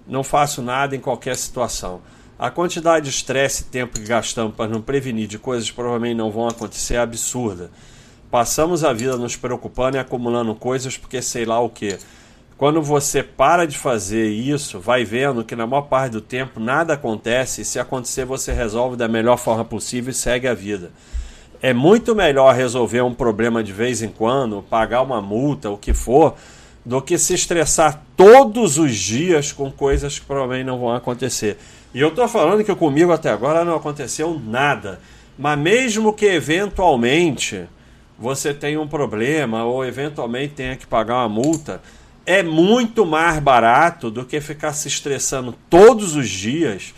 não 0.06 0.24
faço 0.24 0.62
nada 0.62 0.96
em 0.96 1.00
qualquer 1.00 1.36
situação. 1.36 2.00
A 2.38 2.50
quantidade 2.50 3.04
de 3.04 3.10
estresse 3.10 3.62
e 3.62 3.64
tempo 3.66 3.98
que 3.98 4.06
gastamos 4.06 4.54
para 4.54 4.70
não 4.70 4.80
prevenir 4.80 5.26
de 5.26 5.38
coisas 5.38 5.68
que 5.68 5.74
provavelmente 5.74 6.16
não 6.16 6.30
vão 6.30 6.48
acontecer 6.48 6.94
é 6.94 6.98
absurda. 6.98 7.70
Passamos 8.30 8.84
a 8.84 8.92
vida 8.92 9.16
nos 9.16 9.36
preocupando 9.36 9.96
e 9.96 10.00
acumulando 10.00 10.54
coisas 10.54 10.96
porque 10.96 11.20
sei 11.20 11.44
lá 11.44 11.60
o 11.60 11.68
que. 11.68 11.98
Quando 12.58 12.82
você 12.82 13.22
para 13.22 13.68
de 13.68 13.78
fazer 13.78 14.30
isso, 14.30 14.80
vai 14.80 15.04
vendo 15.04 15.44
que 15.44 15.54
na 15.54 15.64
maior 15.64 15.82
parte 15.82 16.14
do 16.14 16.20
tempo 16.20 16.58
nada 16.58 16.94
acontece 16.94 17.60
e 17.60 17.64
se 17.64 17.78
acontecer 17.78 18.24
você 18.24 18.52
resolve 18.52 18.96
da 18.96 19.06
melhor 19.06 19.36
forma 19.36 19.64
possível 19.64 20.10
e 20.10 20.14
segue 20.14 20.48
a 20.48 20.54
vida. 20.54 20.90
É 21.62 21.72
muito 21.72 22.16
melhor 22.16 22.52
resolver 22.52 23.00
um 23.02 23.14
problema 23.14 23.62
de 23.62 23.72
vez 23.72 24.02
em 24.02 24.08
quando, 24.08 24.60
pagar 24.68 25.02
uma 25.02 25.22
multa, 25.22 25.70
o 25.70 25.78
que 25.78 25.94
for, 25.94 26.34
do 26.84 27.00
que 27.00 27.16
se 27.16 27.32
estressar 27.32 28.02
todos 28.16 28.76
os 28.76 28.96
dias 28.96 29.52
com 29.52 29.70
coisas 29.70 30.18
que 30.18 30.26
provavelmente 30.26 30.66
não 30.66 30.80
vão 30.80 30.92
acontecer. 30.92 31.58
E 31.94 32.00
eu 32.00 32.08
estou 32.08 32.26
falando 32.26 32.64
que 32.64 32.74
comigo 32.74 33.12
até 33.12 33.30
agora 33.30 33.64
não 33.64 33.76
aconteceu 33.76 34.36
nada. 34.36 35.00
Mas 35.38 35.56
mesmo 35.56 36.12
que 36.12 36.26
eventualmente 36.26 37.68
você 38.18 38.52
tenha 38.52 38.80
um 38.80 38.88
problema 38.88 39.62
ou 39.62 39.84
eventualmente 39.84 40.54
tenha 40.54 40.74
que 40.74 40.88
pagar 40.88 41.18
uma 41.18 41.28
multa, 41.28 41.80
é 42.28 42.42
muito 42.42 43.06
mais 43.06 43.38
barato 43.38 44.10
do 44.10 44.22
que 44.22 44.38
ficar 44.38 44.74
se 44.74 44.86
estressando 44.86 45.54
todos 45.70 46.14
os 46.14 46.28
dias 46.28 46.92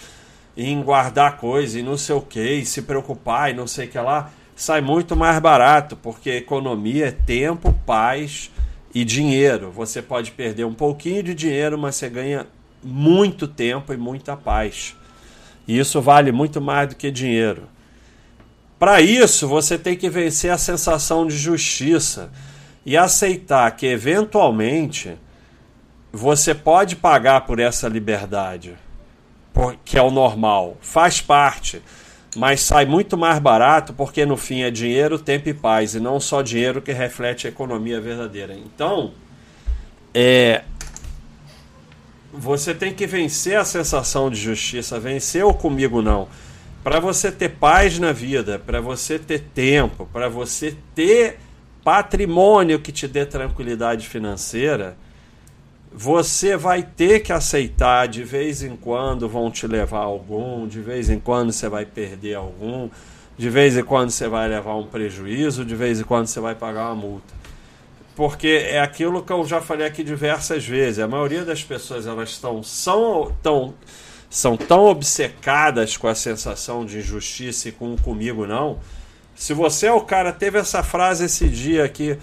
em 0.56 0.82
guardar 0.82 1.36
coisa 1.36 1.78
e 1.78 1.84
não 1.84 1.96
sei 1.96 2.16
o 2.16 2.20
que, 2.20 2.54
e 2.54 2.66
se 2.66 2.82
preocupar 2.82 3.48
e 3.48 3.54
não 3.54 3.64
sei 3.64 3.86
o 3.86 3.88
que 3.88 3.98
lá. 4.00 4.32
Sai 4.56 4.80
muito 4.80 5.14
mais 5.14 5.38
barato, 5.38 5.94
porque 5.94 6.30
economia 6.30 7.06
é 7.06 7.10
tempo, 7.12 7.72
paz 7.86 8.50
e 8.92 9.04
dinheiro. 9.04 9.70
Você 9.70 10.02
pode 10.02 10.32
perder 10.32 10.64
um 10.64 10.74
pouquinho 10.74 11.22
de 11.22 11.32
dinheiro, 11.32 11.78
mas 11.78 11.94
você 11.94 12.08
ganha 12.08 12.44
muito 12.82 13.46
tempo 13.46 13.92
e 13.92 13.96
muita 13.96 14.36
paz. 14.36 14.96
E 15.64 15.78
isso 15.78 16.02
vale 16.02 16.32
muito 16.32 16.60
mais 16.60 16.88
do 16.88 16.96
que 16.96 17.08
dinheiro. 17.08 17.68
Para 18.80 19.00
isso, 19.00 19.46
você 19.46 19.78
tem 19.78 19.96
que 19.96 20.10
vencer 20.10 20.50
a 20.50 20.58
sensação 20.58 21.24
de 21.24 21.36
justiça 21.36 22.32
e 22.84 22.96
aceitar 22.96 23.70
que, 23.76 23.86
eventualmente, 23.86 25.16
você 26.12 26.54
pode 26.54 26.96
pagar 26.96 27.42
por 27.42 27.58
essa 27.58 27.88
liberdade, 27.88 28.76
que 29.84 29.98
é 29.98 30.02
o 30.02 30.10
normal, 30.10 30.76
faz 30.80 31.20
parte, 31.20 31.82
mas 32.36 32.60
sai 32.60 32.86
muito 32.86 33.16
mais 33.16 33.38
barato 33.38 33.92
porque, 33.92 34.24
no 34.24 34.36
fim, 34.36 34.62
é 34.62 34.70
dinheiro, 34.70 35.18
tempo 35.18 35.48
e 35.48 35.54
paz, 35.54 35.94
e 35.94 36.00
não 36.00 36.18
só 36.18 36.42
dinheiro 36.42 36.80
que 36.80 36.92
reflete 36.92 37.46
a 37.46 37.50
economia 37.50 38.00
verdadeira. 38.00 38.54
Então, 38.54 39.12
é, 40.14 40.62
você 42.32 42.74
tem 42.74 42.94
que 42.94 43.06
vencer 43.06 43.58
a 43.58 43.64
sensação 43.64 44.30
de 44.30 44.36
justiça, 44.36 45.00
vencer 45.00 45.44
o 45.44 45.52
comigo 45.52 46.00
não. 46.00 46.28
Para 46.82 46.98
você 46.98 47.30
ter 47.30 47.50
paz 47.50 47.98
na 47.98 48.12
vida, 48.12 48.58
para 48.58 48.80
você 48.80 49.18
ter 49.18 49.40
tempo, 49.52 50.08
para 50.12 50.28
você 50.28 50.76
ter 50.94 51.38
patrimônio 51.84 52.80
que 52.80 52.92
te 52.92 53.08
dê 53.08 53.24
tranquilidade 53.26 54.08
financeira, 54.08 54.96
você 55.92 56.56
vai 56.56 56.82
ter 56.82 57.20
que 57.20 57.32
aceitar 57.32 58.06
de 58.06 58.22
vez 58.22 58.62
em 58.62 58.76
quando 58.76 59.28
vão 59.28 59.50
te 59.50 59.66
levar 59.66 60.00
algum, 60.00 60.66
de 60.66 60.80
vez 60.80 61.10
em 61.10 61.18
quando 61.18 61.52
você 61.52 61.68
vai 61.68 61.84
perder 61.84 62.34
algum, 62.34 62.88
de 63.36 63.50
vez 63.50 63.76
em 63.76 63.82
quando 63.82 64.10
você 64.10 64.28
vai 64.28 64.48
levar 64.48 64.76
um 64.76 64.86
prejuízo, 64.86 65.64
de 65.64 65.74
vez 65.74 66.00
em 66.00 66.04
quando 66.04 66.26
você 66.26 66.38
vai 66.38 66.54
pagar 66.54 66.86
uma 66.86 66.94
multa 66.94 67.40
porque 68.20 68.66
é 68.68 68.78
aquilo 68.78 69.22
que 69.22 69.32
eu 69.32 69.46
já 69.46 69.62
falei 69.62 69.86
aqui 69.86 70.04
diversas 70.04 70.66
vezes. 70.66 70.98
A 70.98 71.08
maioria 71.08 71.42
das 71.42 71.64
pessoas 71.64 72.06
elas 72.06 72.28
estão 72.28 72.62
são 72.62 73.34
tão 73.42 73.72
são 74.28 74.58
tão 74.58 74.84
obcecadas 74.84 75.96
com 75.96 76.06
a 76.06 76.14
sensação 76.14 76.84
de 76.84 76.98
injustiça 76.98 77.70
e 77.70 77.72
com 77.72 77.96
comigo 77.96 78.46
não. 78.46 78.78
Se 79.40 79.54
você 79.54 79.86
é 79.86 79.92
o 79.92 80.02
cara 80.02 80.34
teve 80.34 80.58
essa 80.58 80.82
frase 80.82 81.24
esse 81.24 81.48
dia 81.48 81.82
aqui, 81.82 82.18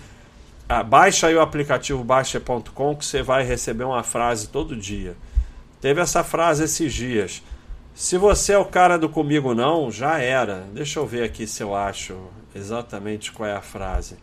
Ah, 0.69 0.83
baixa 0.83 1.25
aí 1.25 1.35
o 1.35 1.41
aplicativo 1.41 2.03
baixa.com 2.03 2.95
que 2.95 3.03
você 3.03 3.23
vai 3.23 3.43
receber 3.43 3.85
uma 3.85 4.03
frase 4.03 4.49
todo 4.49 4.75
dia. 4.75 5.15
Teve 5.81 5.99
essa 5.99 6.23
frase 6.23 6.65
esses 6.65 6.93
dias. 6.93 7.41
Se 7.95 8.19
você 8.19 8.53
é 8.53 8.57
o 8.59 8.65
cara 8.65 8.99
do 8.99 9.09
comigo 9.09 9.55
não, 9.55 9.89
já 9.89 10.19
era. 10.19 10.67
Deixa 10.73 10.99
eu 10.99 11.07
ver 11.07 11.23
aqui 11.23 11.47
se 11.47 11.63
eu 11.63 11.73
acho 11.75 12.15
exatamente 12.53 13.31
qual 13.31 13.49
é 13.49 13.55
a 13.55 13.61
frase. 13.61 14.15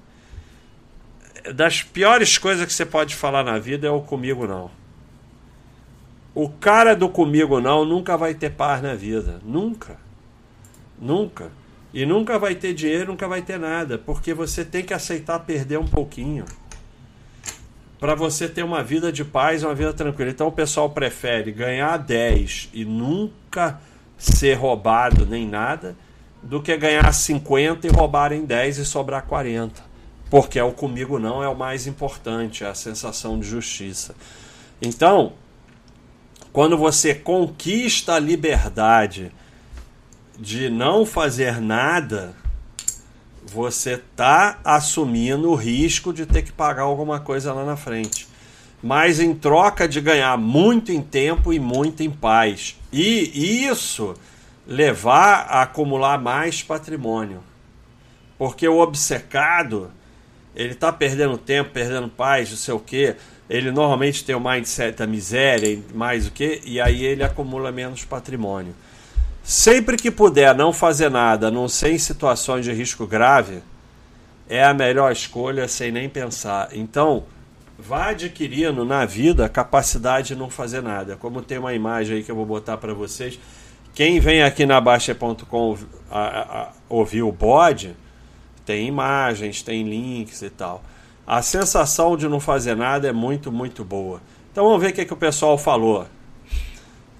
Das 1.52 1.82
piores 1.82 2.38
coisas 2.38 2.64
que 2.64 2.72
você 2.72 2.86
pode 2.86 3.16
falar 3.16 3.42
na 3.42 3.58
vida 3.58 3.88
é 3.88 3.90
o 3.90 4.02
comigo 4.02 4.46
não. 4.46 4.70
O 6.32 6.48
cara 6.48 6.94
do 6.94 7.08
comigo 7.08 7.60
não 7.60 7.84
nunca 7.84 8.16
vai 8.16 8.34
ter 8.34 8.50
paz 8.50 8.80
na 8.80 8.94
vida. 8.94 9.40
Nunca. 9.42 9.96
Nunca. 10.96 11.50
E 11.94 12.04
nunca 12.04 12.40
vai 12.40 12.56
ter 12.56 12.74
dinheiro, 12.74 13.12
nunca 13.12 13.28
vai 13.28 13.40
ter 13.40 13.56
nada, 13.56 13.96
porque 13.96 14.34
você 14.34 14.64
tem 14.64 14.82
que 14.82 14.92
aceitar 14.92 15.38
perder 15.38 15.78
um 15.78 15.86
pouquinho. 15.86 16.44
Para 18.00 18.16
você 18.16 18.48
ter 18.48 18.64
uma 18.64 18.82
vida 18.82 19.12
de 19.12 19.24
paz, 19.24 19.62
uma 19.62 19.76
vida 19.76 19.92
tranquila. 19.92 20.28
Então 20.28 20.48
o 20.48 20.52
pessoal 20.52 20.90
prefere 20.90 21.52
ganhar 21.52 21.96
10 21.96 22.70
e 22.74 22.84
nunca 22.84 23.80
ser 24.18 24.54
roubado 24.54 25.24
nem 25.24 25.46
nada, 25.46 25.96
do 26.42 26.60
que 26.60 26.76
ganhar 26.76 27.10
50 27.12 27.86
e 27.86 27.90
roubarem 27.90 28.44
10 28.44 28.78
e 28.78 28.84
sobrar 28.84 29.24
40. 29.24 29.80
Porque 30.28 30.58
é 30.58 30.64
o 30.64 30.72
comigo 30.72 31.20
não 31.20 31.44
é 31.44 31.48
o 31.48 31.54
mais 31.54 31.86
importante, 31.86 32.64
é 32.64 32.66
a 32.66 32.74
sensação 32.74 33.38
de 33.38 33.46
justiça. 33.46 34.16
Então, 34.82 35.34
quando 36.52 36.76
você 36.76 37.14
conquista 37.14 38.14
a 38.14 38.18
liberdade 38.18 39.30
de 40.38 40.68
não 40.68 41.06
fazer 41.06 41.60
nada, 41.60 42.34
você 43.44 43.94
está 43.94 44.58
assumindo 44.64 45.50
o 45.50 45.54
risco 45.54 46.12
de 46.12 46.26
ter 46.26 46.42
que 46.42 46.52
pagar 46.52 46.82
alguma 46.82 47.20
coisa 47.20 47.52
lá 47.52 47.64
na 47.64 47.76
frente. 47.76 48.26
Mas 48.82 49.20
em 49.20 49.34
troca 49.34 49.88
de 49.88 50.00
ganhar 50.00 50.36
muito 50.36 50.92
em 50.92 51.00
tempo 51.00 51.52
e 51.52 51.58
muito 51.58 52.02
em 52.02 52.10
paz. 52.10 52.76
E 52.92 53.64
isso 53.66 54.14
levar 54.66 55.46
a 55.48 55.62
acumular 55.62 56.20
mais 56.20 56.62
patrimônio. 56.62 57.42
Porque 58.36 58.66
o 58.66 58.78
obcecado, 58.80 59.90
ele 60.54 60.72
está 60.72 60.92
perdendo 60.92 61.38
tempo, 61.38 61.70
perdendo 61.70 62.08
paz, 62.08 62.50
não 62.50 62.56
sei 62.56 62.74
o 62.74 62.80
quê. 62.80 63.16
Ele 63.48 63.70
normalmente 63.70 64.24
tem 64.24 64.34
o 64.34 64.40
mindset 64.40 64.98
da 64.98 65.06
miséria, 65.06 65.82
mais 65.94 66.26
o 66.26 66.30
quê, 66.30 66.60
e 66.64 66.80
aí 66.80 67.04
ele 67.04 67.22
acumula 67.22 67.70
menos 67.70 68.04
patrimônio. 68.04 68.74
Sempre 69.44 69.98
que 69.98 70.10
puder 70.10 70.54
não 70.54 70.72
fazer 70.72 71.10
nada, 71.10 71.50
não 71.50 71.68
ser 71.68 71.92
em 71.92 71.98
situações 71.98 72.64
de 72.64 72.72
risco 72.72 73.06
grave, 73.06 73.62
é 74.48 74.64
a 74.64 74.72
melhor 74.72 75.12
escolha 75.12 75.68
sem 75.68 75.92
nem 75.92 76.08
pensar. 76.08 76.70
Então, 76.72 77.24
vá 77.78 78.08
adquirindo 78.08 78.86
na 78.86 79.04
vida 79.04 79.44
a 79.44 79.48
capacidade 79.48 80.28
de 80.28 80.36
não 80.36 80.48
fazer 80.48 80.82
nada. 80.82 81.16
Como 81.16 81.42
tem 81.42 81.58
uma 81.58 81.74
imagem 81.74 82.16
aí 82.16 82.24
que 82.24 82.30
eu 82.30 82.36
vou 82.36 82.46
botar 82.46 82.78
para 82.78 82.94
vocês. 82.94 83.38
Quem 83.94 84.18
vem 84.18 84.42
aqui 84.42 84.64
na 84.64 84.80
Baixa.com 84.80 85.76
ouvir 86.88 87.22
o 87.22 87.30
bode, 87.30 87.94
tem 88.64 88.88
imagens, 88.88 89.62
tem 89.62 89.82
links 89.82 90.40
e 90.40 90.48
tal. 90.48 90.82
A 91.26 91.42
sensação 91.42 92.16
de 92.16 92.26
não 92.28 92.40
fazer 92.40 92.74
nada 92.74 93.08
é 93.08 93.12
muito, 93.12 93.52
muito 93.52 93.84
boa. 93.84 94.22
Então 94.50 94.64
vamos 94.64 94.80
ver 94.80 94.88
o 94.88 94.92
que, 94.94 95.04
que 95.04 95.12
o 95.12 95.16
pessoal 95.16 95.58
falou. 95.58 96.06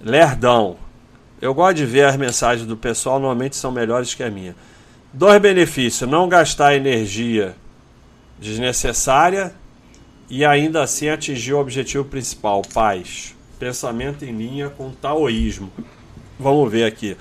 Lerdão. 0.01 0.79
Eu 1.45 1.53
gosto 1.53 1.77
de 1.77 1.85
ver 1.85 2.07
as 2.07 2.17
mensagens 2.17 2.67
do 2.67 2.75
pessoal, 2.75 3.21
normalmente 3.21 3.55
são 3.55 3.71
melhores 3.71 4.15
que 4.15 4.23
a 4.23 4.31
minha. 4.31 4.57
Dois 5.13 5.39
benefícios: 5.43 6.09
não 6.09 6.27
gastar 6.27 6.75
energia 6.75 7.55
desnecessária 8.39 9.53
e 10.31 10.43
ainda 10.43 10.83
assim 10.83 11.11
atingir 11.11 11.53
o 11.53 11.61
objetivo 11.61 12.03
principal, 12.03 12.63
paz. 12.73 13.37
Pensamento 13.59 14.25
em 14.25 14.33
linha 14.35 14.71
com 14.71 14.91
taoísmo. 14.91 15.71
Vamos 16.41 16.73
ver 16.73 16.85
aqui. 16.85 17.15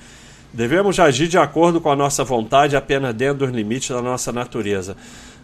Devemos 0.54 1.02
agir 1.02 1.28
de 1.28 1.38
acordo 1.38 1.82
com 1.82 1.92
a 1.92 1.96
nossa 1.96 2.24
vontade 2.24 2.78
apenas 2.78 3.14
dentro 3.14 3.40
dos 3.40 3.54
limites 3.54 3.90
da 3.90 4.02
nossa 4.02 4.32
natureza. 4.32 4.96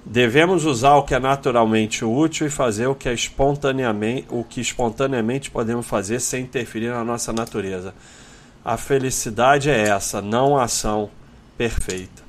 Devemos 0.05 0.63
usar 0.63 0.95
o 0.95 1.03
que 1.03 1.13
é 1.13 1.19
naturalmente 1.19 2.05
útil 2.05 2.47
e 2.47 2.49
fazer 2.49 2.87
o 2.87 2.95
que, 2.95 3.09
é 3.09 3.13
espontaneamente, 3.13 4.27
o 4.29 4.41
que 4.41 4.61
espontaneamente 4.61 5.51
podemos 5.51 5.85
fazer 5.85 6.21
sem 6.21 6.43
interferir 6.43 6.91
na 6.91 7.03
nossa 7.03 7.33
natureza. 7.33 7.93
A 8.69 8.77
felicidade 8.77 9.67
é 9.67 9.87
essa, 9.87 10.21
não 10.21 10.55
a 10.55 10.65
ação 10.65 11.09
perfeita. 11.57 12.21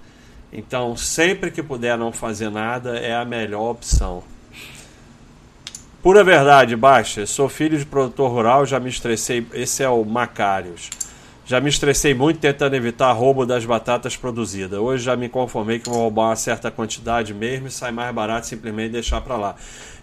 Então, 0.51 0.97
sempre 0.97 1.51
que 1.51 1.63
puder 1.63 1.99
não 1.99 2.13
fazer 2.13 2.49
nada, 2.49 2.97
é 2.97 3.15
a 3.15 3.27
melhor 3.27 3.73
opção. 3.73 4.23
Pura 6.03 6.25
verdade, 6.25 6.75
baixa. 6.75 7.27
Sou 7.27 7.47
filho 7.47 7.79
de 7.79 7.85
produtor 7.85 8.31
rural, 8.31 8.65
já 8.65 8.81
me 8.81 8.89
estressei. 8.89 9.47
Esse 9.53 9.83
é 9.83 9.89
o 9.91 10.03
Macários. 10.03 10.89
Já 11.45 11.61
me 11.61 11.69
estressei 11.69 12.15
muito 12.15 12.41
tentando 12.41 12.75
evitar 12.75 13.13
roubo 13.13 13.45
das 13.45 13.67
batatas 13.67 14.17
produzidas. 14.17 14.81
Hoje 14.81 15.05
já 15.05 15.15
me 15.17 15.29
conformei 15.29 15.79
que 15.79 15.91
vou 15.91 15.99
roubar 15.99 16.29
uma 16.29 16.37
certa 16.37 16.71
quantidade 16.71 17.35
mesmo 17.35 17.67
e 17.67 17.71
sai 17.71 17.93
mais 17.93 18.15
barato 18.15 18.47
simplesmente 18.47 18.93
deixar 18.93 19.21
para 19.21 19.37
lá. 19.37 19.57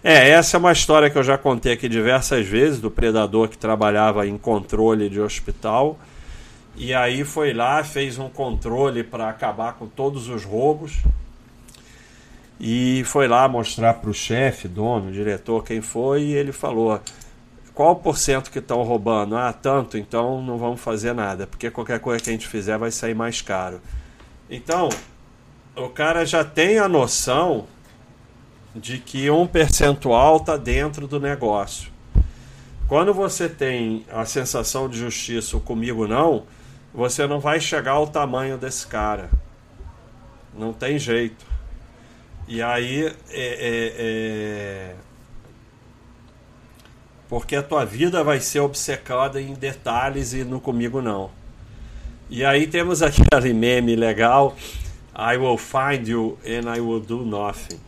É, 0.04 0.28
essa 0.28 0.56
é 0.56 0.58
uma 0.58 0.70
história 0.70 1.10
que 1.10 1.18
eu 1.18 1.24
já 1.24 1.36
contei 1.36 1.72
aqui 1.72 1.88
diversas 1.88 2.46
vezes 2.46 2.78
do 2.78 2.92
predador 2.92 3.48
que 3.48 3.58
trabalhava 3.58 4.24
em 4.24 4.38
controle 4.38 5.10
de 5.10 5.20
hospital 5.20 5.98
e 6.78 6.94
aí 6.94 7.24
foi 7.24 7.52
lá, 7.52 7.82
fez 7.82 8.18
um 8.18 8.28
controle 8.28 9.02
para 9.02 9.28
acabar 9.28 9.74
com 9.74 9.86
todos 9.86 10.28
os 10.28 10.44
roubos. 10.44 11.02
E 12.60 13.02
foi 13.04 13.28
lá 13.28 13.48
mostrar 13.48 13.94
para 13.94 14.10
o 14.10 14.14
chefe, 14.14 14.68
dono, 14.68 15.12
diretor, 15.12 15.64
quem 15.64 15.80
foi, 15.80 16.22
e 16.22 16.34
ele 16.34 16.52
falou: 16.52 17.00
qual 17.74 17.92
o 17.92 17.96
porcento 17.96 18.50
que 18.50 18.58
estão 18.58 18.82
roubando? 18.82 19.36
Ah, 19.36 19.52
tanto, 19.52 19.98
então 19.98 20.42
não 20.42 20.56
vamos 20.56 20.80
fazer 20.80 21.12
nada, 21.12 21.46
porque 21.46 21.70
qualquer 21.70 22.00
coisa 22.00 22.22
que 22.22 22.30
a 22.30 22.32
gente 22.32 22.48
fizer 22.48 22.78
vai 22.78 22.90
sair 22.90 23.14
mais 23.14 23.40
caro. 23.40 23.80
Então, 24.50 24.88
o 25.76 25.88
cara 25.88 26.24
já 26.24 26.44
tem 26.44 26.78
a 26.78 26.88
noção 26.88 27.66
de 28.74 28.98
que 28.98 29.30
um 29.30 29.46
percentual 29.46 30.38
está 30.38 30.56
dentro 30.56 31.06
do 31.06 31.20
negócio. 31.20 31.90
Quando 32.88 33.12
você 33.12 33.48
tem 33.48 34.04
a 34.10 34.24
sensação 34.24 34.88
de 34.88 34.98
justiça, 34.98 35.58
comigo 35.60 36.06
não, 36.06 36.44
você 36.98 37.28
não 37.28 37.38
vai 37.38 37.60
chegar 37.60 37.92
ao 37.92 38.08
tamanho 38.08 38.58
desse 38.58 38.84
cara. 38.84 39.30
Não 40.52 40.72
tem 40.72 40.98
jeito. 40.98 41.46
E 42.48 42.60
aí 42.60 43.06
é, 43.06 43.12
é, 43.30 43.94
é... 43.96 44.94
porque 47.28 47.54
a 47.54 47.62
tua 47.62 47.84
vida 47.84 48.24
vai 48.24 48.40
ser 48.40 48.58
obcecada 48.58 49.40
em 49.40 49.54
detalhes 49.54 50.32
e 50.32 50.42
no 50.42 50.60
comigo 50.60 51.00
não. 51.00 51.30
E 52.28 52.44
aí 52.44 52.66
temos 52.66 53.00
aquele 53.00 53.54
meme 53.54 53.94
legal, 53.94 54.56
I 55.16 55.36
will 55.36 55.56
find 55.56 56.08
you 56.08 56.36
and 56.44 56.68
I 56.68 56.80
will 56.80 56.98
do 56.98 57.24
nothing. 57.24 57.78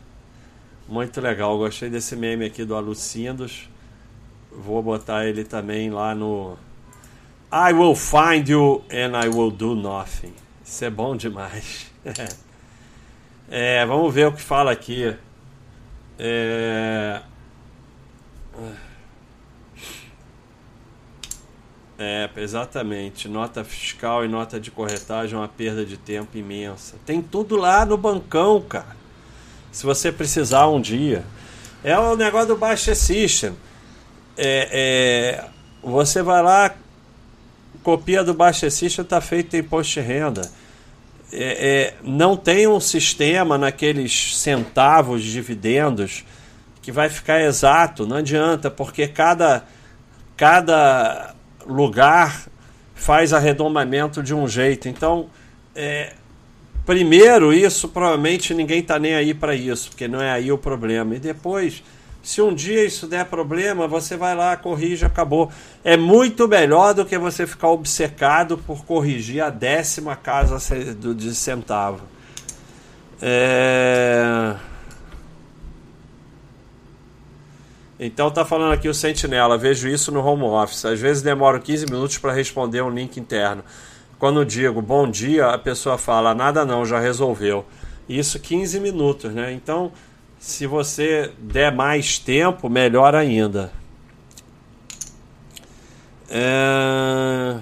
Muito 0.88 1.20
legal, 1.20 1.58
gostei 1.58 1.90
desse 1.90 2.14
meme 2.14 2.44
aqui 2.44 2.64
do 2.64 2.76
Alucindos. 2.76 3.68
Vou 4.52 4.80
botar 4.80 5.26
ele 5.26 5.42
também 5.42 5.90
lá 5.90 6.14
no 6.14 6.56
I 7.52 7.72
will 7.72 7.96
find 7.96 8.48
you 8.48 8.84
and 8.90 9.16
I 9.16 9.28
will 9.28 9.50
do 9.50 9.74
nothing. 9.74 10.32
Isso 10.64 10.84
é 10.84 10.90
bom 10.90 11.16
demais. 11.16 11.90
é, 13.50 13.84
vamos 13.84 14.14
ver 14.14 14.28
o 14.28 14.32
que 14.32 14.40
fala 14.40 14.70
aqui. 14.70 15.16
É... 16.18 17.20
É, 21.98 22.30
exatamente. 22.36 23.28
Nota 23.28 23.62
fiscal 23.62 24.24
e 24.24 24.28
nota 24.28 24.58
de 24.58 24.70
corretagem 24.70 25.34
é 25.34 25.38
uma 25.38 25.48
perda 25.48 25.84
de 25.84 25.96
tempo 25.96 26.38
imensa. 26.38 26.96
Tem 27.04 27.20
tudo 27.20 27.56
lá 27.56 27.84
no 27.84 27.98
bancão, 27.98 28.62
cara. 28.62 28.96
Se 29.70 29.84
você 29.84 30.10
precisar 30.10 30.66
um 30.68 30.80
dia. 30.80 31.24
É 31.84 31.98
o 31.98 32.16
negócio 32.16 32.48
do 32.48 32.56
Baixa 32.56 32.94
System. 32.94 33.54
É, 34.36 35.42
é, 35.42 35.48
você 35.82 36.22
vai 36.22 36.42
lá, 36.42 36.74
copia 37.82 38.22
do 38.22 38.34
Baixa 38.34 38.70
System 38.70 39.02
está 39.02 39.20
feito 39.20 39.54
em 39.56 39.60
imposto 39.60 39.94
de 39.94 40.00
renda. 40.00 40.50
É, 41.32 41.92
é, 41.92 41.94
não 42.02 42.36
tem 42.36 42.66
um 42.66 42.80
sistema 42.80 43.56
naqueles 43.56 44.36
centavos 44.36 45.22
de 45.22 45.32
dividendos 45.32 46.24
que 46.82 46.90
vai 46.90 47.08
ficar 47.08 47.40
exato, 47.40 48.06
não 48.06 48.16
adianta, 48.16 48.70
porque 48.70 49.06
cada, 49.06 49.64
cada 50.36 51.34
lugar 51.66 52.46
faz 52.94 53.32
arredondamento 53.32 54.22
de 54.22 54.34
um 54.34 54.48
jeito. 54.48 54.88
Então, 54.88 55.28
é, 55.74 56.14
primeiro, 56.84 57.52
isso 57.52 57.88
provavelmente 57.88 58.52
ninguém 58.54 58.80
está 58.80 58.98
nem 58.98 59.14
aí 59.14 59.32
para 59.32 59.54
isso, 59.54 59.90
porque 59.90 60.08
não 60.08 60.20
é 60.20 60.32
aí 60.32 60.50
o 60.50 60.58
problema. 60.58 61.14
E 61.14 61.18
depois 61.18 61.82
se 62.22 62.42
um 62.42 62.54
dia 62.54 62.84
isso 62.84 63.06
der 63.06 63.24
problema, 63.24 63.88
você 63.88 64.16
vai 64.16 64.34
lá, 64.34 64.56
corrige, 64.56 65.04
acabou. 65.04 65.50
É 65.82 65.96
muito 65.96 66.46
melhor 66.46 66.92
do 66.92 67.04
que 67.04 67.16
você 67.16 67.46
ficar 67.46 67.68
obcecado 67.70 68.58
por 68.58 68.84
corrigir 68.84 69.42
a 69.42 69.48
décima 69.48 70.14
casa 70.14 70.58
de 70.94 71.34
centavo. 71.34 72.02
É... 73.22 74.54
Então 77.98 78.30
tá 78.30 78.46
falando 78.46 78.72
aqui 78.72 78.88
o 78.88 78.94
Sentinela, 78.94 79.58
vejo 79.58 79.88
isso 79.88 80.10
no 80.10 80.24
home 80.24 80.44
office. 80.44 80.84
Às 80.84 81.00
vezes 81.00 81.22
demoro 81.22 81.60
15 81.60 81.86
minutos 81.86 82.18
para 82.18 82.32
responder 82.32 82.82
um 82.82 82.90
link 82.90 83.18
interno. 83.18 83.62
Quando 84.18 84.44
digo 84.44 84.82
bom 84.82 85.10
dia, 85.10 85.48
a 85.48 85.58
pessoa 85.58 85.96
fala 85.96 86.34
nada 86.34 86.64
não, 86.64 86.84
já 86.84 86.98
resolveu. 86.98 87.64
Isso 88.08 88.38
15 88.38 88.80
minutos, 88.80 89.32
né? 89.32 89.52
Então, 89.52 89.92
se 90.40 90.66
você 90.66 91.32
der 91.38 91.70
mais 91.70 92.18
tempo, 92.18 92.70
melhor 92.70 93.14
ainda. 93.14 93.70
É... 96.30 97.58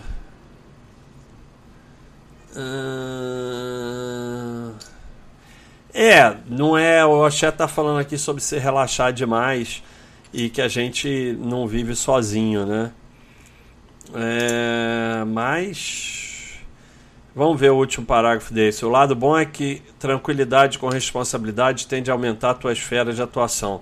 É, 5.93 6.37
não 6.49 6.79
é. 6.79 7.05
O 7.05 7.27
Oxé 7.27 7.51
tá 7.51 7.67
falando 7.67 7.99
aqui 7.99 8.17
sobre 8.17 8.41
se 8.41 8.57
relaxar 8.59 9.13
demais 9.13 9.83
e 10.33 10.49
que 10.49 10.63
a 10.63 10.69
gente 10.69 11.37
não 11.41 11.67
vive 11.67 11.97
sozinho, 11.97 12.65
né? 12.65 12.93
É, 14.15 15.25
mas 15.25 16.18
vamos 17.39 17.61
ver 17.61 17.71
o 17.71 17.77
último 17.77 18.05
parágrafo 18.05 18.53
desse. 18.53 18.85
O 18.85 18.89
lado 18.89 19.15
bom 19.15 19.39
é 19.39 19.47
que 19.47 19.81
tranquilidade 19.97 20.77
com 20.77 20.89
responsabilidade 20.89 21.87
tende 21.87 22.11
a 22.11 22.15
aumentar 22.15 22.51
a 22.51 22.55
tua 22.55 22.73
esfera 22.73 23.13
de 23.13 23.23
atuação. 23.23 23.81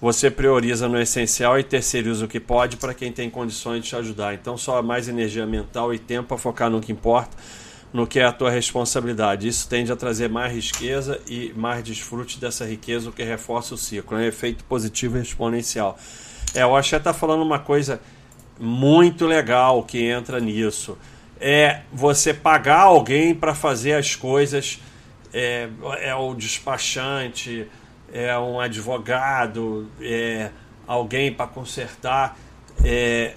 Você 0.00 0.28
prioriza 0.28 0.88
no 0.88 1.00
essencial 1.00 1.56
e 1.56 1.62
terceiriza 1.62 2.24
o 2.24 2.28
que 2.28 2.40
pode 2.40 2.76
para 2.76 2.92
quem 2.92 3.12
tem 3.12 3.30
condições 3.30 3.84
de 3.84 3.90
te 3.90 3.96
ajudar. 3.96 4.34
Então, 4.34 4.58
só 4.58 4.82
mais 4.82 5.06
energia 5.06 5.46
mental 5.46 5.94
e 5.94 6.00
tempo 6.00 6.30
para 6.30 6.36
focar 6.36 6.68
no 6.68 6.80
que 6.80 6.90
importa, 6.90 7.36
no 7.92 8.08
que 8.08 8.18
é 8.18 8.24
a 8.24 8.32
tua 8.32 8.50
responsabilidade. 8.50 9.46
Isso 9.46 9.68
tende 9.68 9.92
a 9.92 9.96
trazer 9.96 10.28
mais 10.28 10.52
riqueza 10.52 11.20
e 11.28 11.52
mais 11.56 11.84
desfrute 11.84 12.40
dessa 12.40 12.66
riqueza, 12.66 13.08
o 13.08 13.12
que 13.12 13.22
reforça 13.22 13.72
o 13.72 13.78
ciclo. 13.78 14.18
É 14.18 14.22
um 14.22 14.24
efeito 14.24 14.64
positivo 14.64 15.16
e 15.16 15.22
exponencial. 15.22 15.96
É, 16.52 16.66
o 16.66 16.74
Axé 16.74 16.96
está 16.96 17.14
falando 17.14 17.42
uma 17.42 17.60
coisa 17.60 18.00
muito 18.58 19.26
legal 19.26 19.84
que 19.84 20.02
entra 20.02 20.40
nisso. 20.40 20.98
É 21.38 21.82
você 21.92 22.32
pagar 22.32 22.82
alguém 22.82 23.34
para 23.34 23.54
fazer 23.54 23.92
as 23.92 24.14
coisas, 24.14 24.80
é, 25.32 25.68
é 26.00 26.14
o 26.14 26.34
despachante, 26.34 27.68
é 28.12 28.36
um 28.38 28.58
advogado, 28.58 29.90
é 30.00 30.50
alguém 30.86 31.32
para 31.32 31.46
consertar, 31.46 32.38
é, 32.84 33.34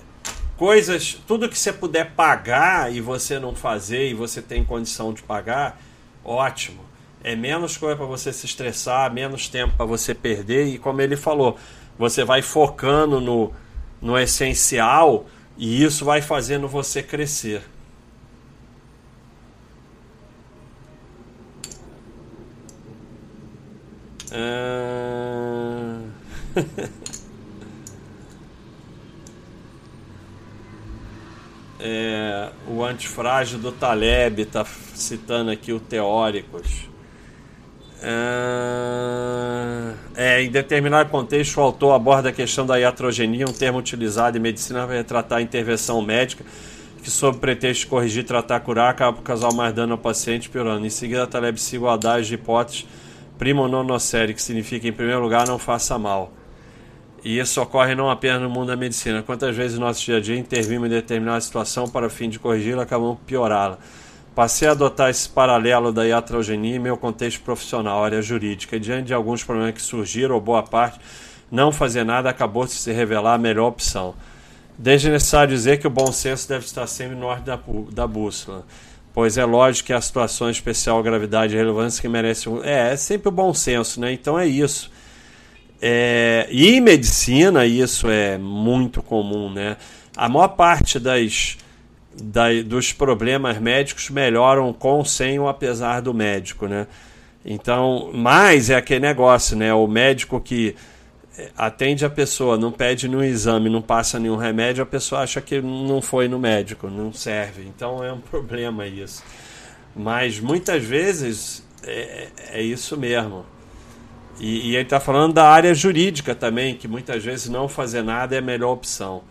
coisas, 0.55 1.13
tudo 1.27 1.49
que 1.49 1.57
você 1.57 1.73
puder 1.73 2.11
pagar 2.11 2.93
e 2.93 3.01
você 3.01 3.39
não 3.39 3.55
fazer 3.55 4.09
e 4.09 4.13
você 4.13 4.41
tem 4.41 4.63
condição 4.63 5.13
de 5.13 5.23
pagar, 5.23 5.81
ótimo. 6.23 6.87
É 7.21 7.35
menos 7.35 7.75
coisa 7.75 7.97
para 7.97 8.05
você 8.05 8.31
se 8.31 8.45
estressar, 8.45 9.11
menos 9.11 9.49
tempo 9.49 9.75
para 9.75 9.85
você 9.85 10.13
perder 10.13 10.67
e 10.67 10.77
como 10.77 11.01
ele 11.01 11.17
falou, 11.17 11.57
você 11.97 12.23
vai 12.23 12.41
focando 12.41 13.19
no, 13.19 13.51
no 14.01 14.17
essencial 14.17 15.25
e 15.57 15.83
isso 15.83 16.05
vai 16.05 16.21
fazendo 16.21 16.67
você 16.67 17.03
crescer. 17.03 17.61
Ah... 24.31 26.01
é, 31.79 32.49
o 32.67 32.83
antifrágil 32.83 33.59
do 33.59 33.71
Taleb 33.71 34.41
está 34.41 34.65
citando 34.93 35.51
aqui 35.51 35.71
o 35.71 35.79
Teóricos. 35.79 36.89
Ah, 38.01 39.93
é, 40.15 40.41
em 40.41 40.49
determinado 40.49 41.09
contexto, 41.09 41.57
o 41.57 41.61
autor 41.61 41.93
aborda 41.93 42.29
a 42.29 42.31
questão 42.31 42.65
da 42.65 42.79
iatrogenia, 42.79 43.45
um 43.45 43.53
termo 43.53 43.77
utilizado 43.77 44.37
em 44.37 44.41
medicina 44.41 44.85
para 44.85 44.95
retratar 44.95 45.39
a 45.39 45.41
intervenção 45.41 46.01
médica 46.01 46.43
que, 47.01 47.09
sob 47.09 47.39
pretexto 47.39 47.85
de 47.85 47.87
corrigir, 47.87 48.25
tratar, 48.25 48.59
curar, 48.59 48.89
acaba 48.89 49.13
por 49.13 49.23
causar 49.23 49.53
mais 49.53 49.73
dano 49.73 49.93
ao 49.93 49.97
paciente, 49.97 50.49
piorando. 50.49 50.85
Em 50.85 50.89
seguida, 50.89 51.25
Taleb 51.25 51.59
siga 51.59 51.85
o 51.85 51.89
adagio 51.89 52.25
de 52.25 52.35
hipóteses 52.35 52.85
primo 53.39 53.69
nonocere, 53.69 54.33
que 54.33 54.41
significa 54.41 54.85
em 54.85 54.91
primeiro 54.91 55.21
lugar 55.21 55.47
não 55.47 55.57
faça 55.57 55.97
mal. 55.97 56.33
E 57.23 57.39
isso 57.39 57.61
ocorre 57.61 57.95
não 57.95 58.09
apenas 58.09 58.41
no 58.41 58.49
mundo 58.49 58.67
da 58.67 58.75
medicina. 58.75 59.23
Quantas 59.23 59.55
vezes 59.55 59.79
no 59.79 59.85
nosso 59.85 60.03
dia 60.03 60.17
a 60.17 60.19
dia 60.19 60.37
intervimos 60.37 60.87
em 60.87 60.91
determinada 60.91 61.39
situação 61.39 61.87
para 61.87 62.05
o 62.05 62.09
fim 62.09 62.29
de 62.29 62.37
corrigi-la, 62.37 62.83
acabamos 62.83 63.17
piorá-la. 63.25 63.79
Passei 64.35 64.67
a 64.67 64.71
adotar 64.71 65.09
esse 65.09 65.27
paralelo 65.27 65.91
da 65.91 66.05
iatrogenia 66.05 66.75
em 66.75 66.79
meu 66.79 66.97
contexto 66.97 67.41
profissional, 67.41 68.03
área 68.03 68.21
jurídica, 68.21 68.75
e 68.75 68.79
diante 68.79 69.07
de 69.07 69.13
alguns 69.13 69.43
problemas 69.43 69.73
que 69.73 69.81
surgiram, 69.81 70.35
ou 70.35 70.41
boa 70.41 70.61
parte, 70.61 70.99
não 71.49 71.71
fazer 71.71 72.03
nada 72.03 72.29
acabou 72.29 72.65
de 72.65 72.73
se 72.73 72.91
revelar 72.91 73.35
a 73.35 73.37
melhor 73.37 73.67
opção. 73.67 74.15
Desde 74.77 75.09
necessário 75.09 75.53
dizer 75.53 75.79
que 75.79 75.87
o 75.87 75.89
bom 75.89 76.11
senso 76.11 76.47
deve 76.47 76.65
estar 76.65 76.87
sempre 76.87 77.15
no 77.15 77.25
ordem 77.25 77.45
da, 77.45 77.59
da 77.91 78.07
bússola 78.07 78.65
pois 79.19 79.37
é 79.37 79.43
lógico 79.43 79.87
que 79.87 79.91
há 79.91 79.99
situações 79.99 80.55
especial, 80.55 81.03
gravidade 81.03 81.53
e 81.53 81.57
relevância 81.57 82.01
que 82.01 82.07
merecem. 82.07 82.61
É, 82.63 82.93
é 82.93 82.95
sempre 82.95 83.27
o 83.27 83.31
bom 83.31 83.53
senso, 83.53 83.99
né? 83.99 84.13
Então 84.13 84.39
é 84.39 84.47
isso. 84.47 84.89
É, 85.81 86.47
e 86.49 86.69
em 86.69 86.79
medicina 86.79 87.65
isso 87.65 88.09
é 88.09 88.37
muito 88.37 89.03
comum, 89.03 89.51
né? 89.51 89.75
A 90.15 90.29
maior 90.29 90.47
parte 90.47 91.01
das, 91.01 91.57
da, 92.17 92.45
dos 92.65 92.93
problemas 92.93 93.59
médicos 93.59 94.09
melhoram 94.09 94.71
com, 94.71 95.03
sem 95.03 95.37
ou 95.37 95.49
apesar 95.49 95.99
do 95.99 96.13
médico, 96.13 96.65
né? 96.65 96.87
Então, 97.43 98.11
mas 98.13 98.69
é 98.69 98.77
aquele 98.77 99.01
negócio, 99.01 99.57
né? 99.57 99.73
O 99.73 99.85
médico 99.85 100.39
que 100.39 100.77
atende 101.57 102.05
a 102.05 102.09
pessoa, 102.09 102.57
não 102.57 102.71
pede 102.71 103.07
no 103.07 103.23
exame, 103.23 103.69
não 103.69 103.81
passa 103.81 104.19
nenhum 104.19 104.35
remédio, 104.35 104.83
a 104.83 104.85
pessoa 104.85 105.21
acha 105.21 105.41
que 105.41 105.61
não 105.61 106.01
foi 106.01 106.27
no 106.27 106.39
médico, 106.39 106.89
não 106.89 107.11
serve. 107.13 107.63
Então 107.63 108.03
é 108.03 108.11
um 108.11 108.19
problema 108.21 108.85
isso. 108.85 109.23
Mas 109.95 110.39
muitas 110.39 110.83
vezes 110.83 111.63
é, 111.83 112.27
é 112.51 112.61
isso 112.61 112.97
mesmo. 112.97 113.45
E, 114.39 114.69
e 114.69 114.75
ele 114.75 114.83
está 114.83 114.99
falando 114.99 115.33
da 115.33 115.47
área 115.47 115.73
jurídica 115.73 116.33
também, 116.33 116.75
que 116.75 116.87
muitas 116.87 117.23
vezes 117.23 117.49
não 117.49 117.67
fazer 117.67 118.01
nada 118.03 118.35
é 118.35 118.39
a 118.39 118.41
melhor 118.41 118.71
opção. 118.71 119.23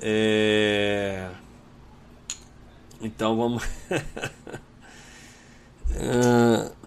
É... 0.00 1.28
Então 3.00 3.36
vamos. 3.36 3.64
uh... 5.96 6.72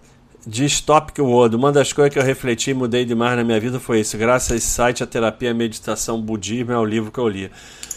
Diz 0.47 0.79
Topic 0.79 1.17
World. 1.17 1.55
Uma 1.55 1.71
das 1.71 1.91
coisas 1.91 2.13
que 2.13 2.19
eu 2.19 2.23
refleti 2.23 2.69
e 2.69 2.73
mudei 2.75 3.03
demais 3.03 3.36
na 3.36 3.43
minha 3.43 3.60
vida 3.60 3.79
foi 3.79 4.01
isso. 4.01 4.15
Graças 4.15 4.51
a 4.51 4.55
esse 4.55 4.67
site, 4.67 5.01
a 5.01 5.08
terapia, 5.08 5.49
a 5.49 5.53
meditação, 5.55 6.21
budismo 6.21 6.71
é 6.71 6.77
o 6.77 6.86
livro 6.86 7.12
que 7.12 7.17
eu 7.17 7.27
li. 7.27 7.51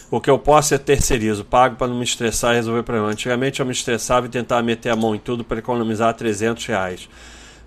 O 0.09 0.19
que 0.19 0.31
eu 0.31 0.39
posso 0.39 0.73
é 0.73 0.79
terceirizo, 0.79 1.45
pago 1.45 1.75
para 1.75 1.87
não 1.87 1.95
me 1.95 2.03
estressar 2.03 2.53
e 2.53 2.55
resolver 2.55 2.81
problema. 2.81 3.09
Antigamente 3.09 3.59
eu 3.59 3.65
me 3.67 3.71
estressava 3.71 4.25
e 4.25 4.29
tentava 4.29 4.63
meter 4.63 4.89
a 4.89 4.95
mão 4.95 5.13
em 5.13 5.19
tudo 5.19 5.43
para 5.43 5.59
economizar 5.59 6.11
300 6.15 6.65
reais. 6.65 7.07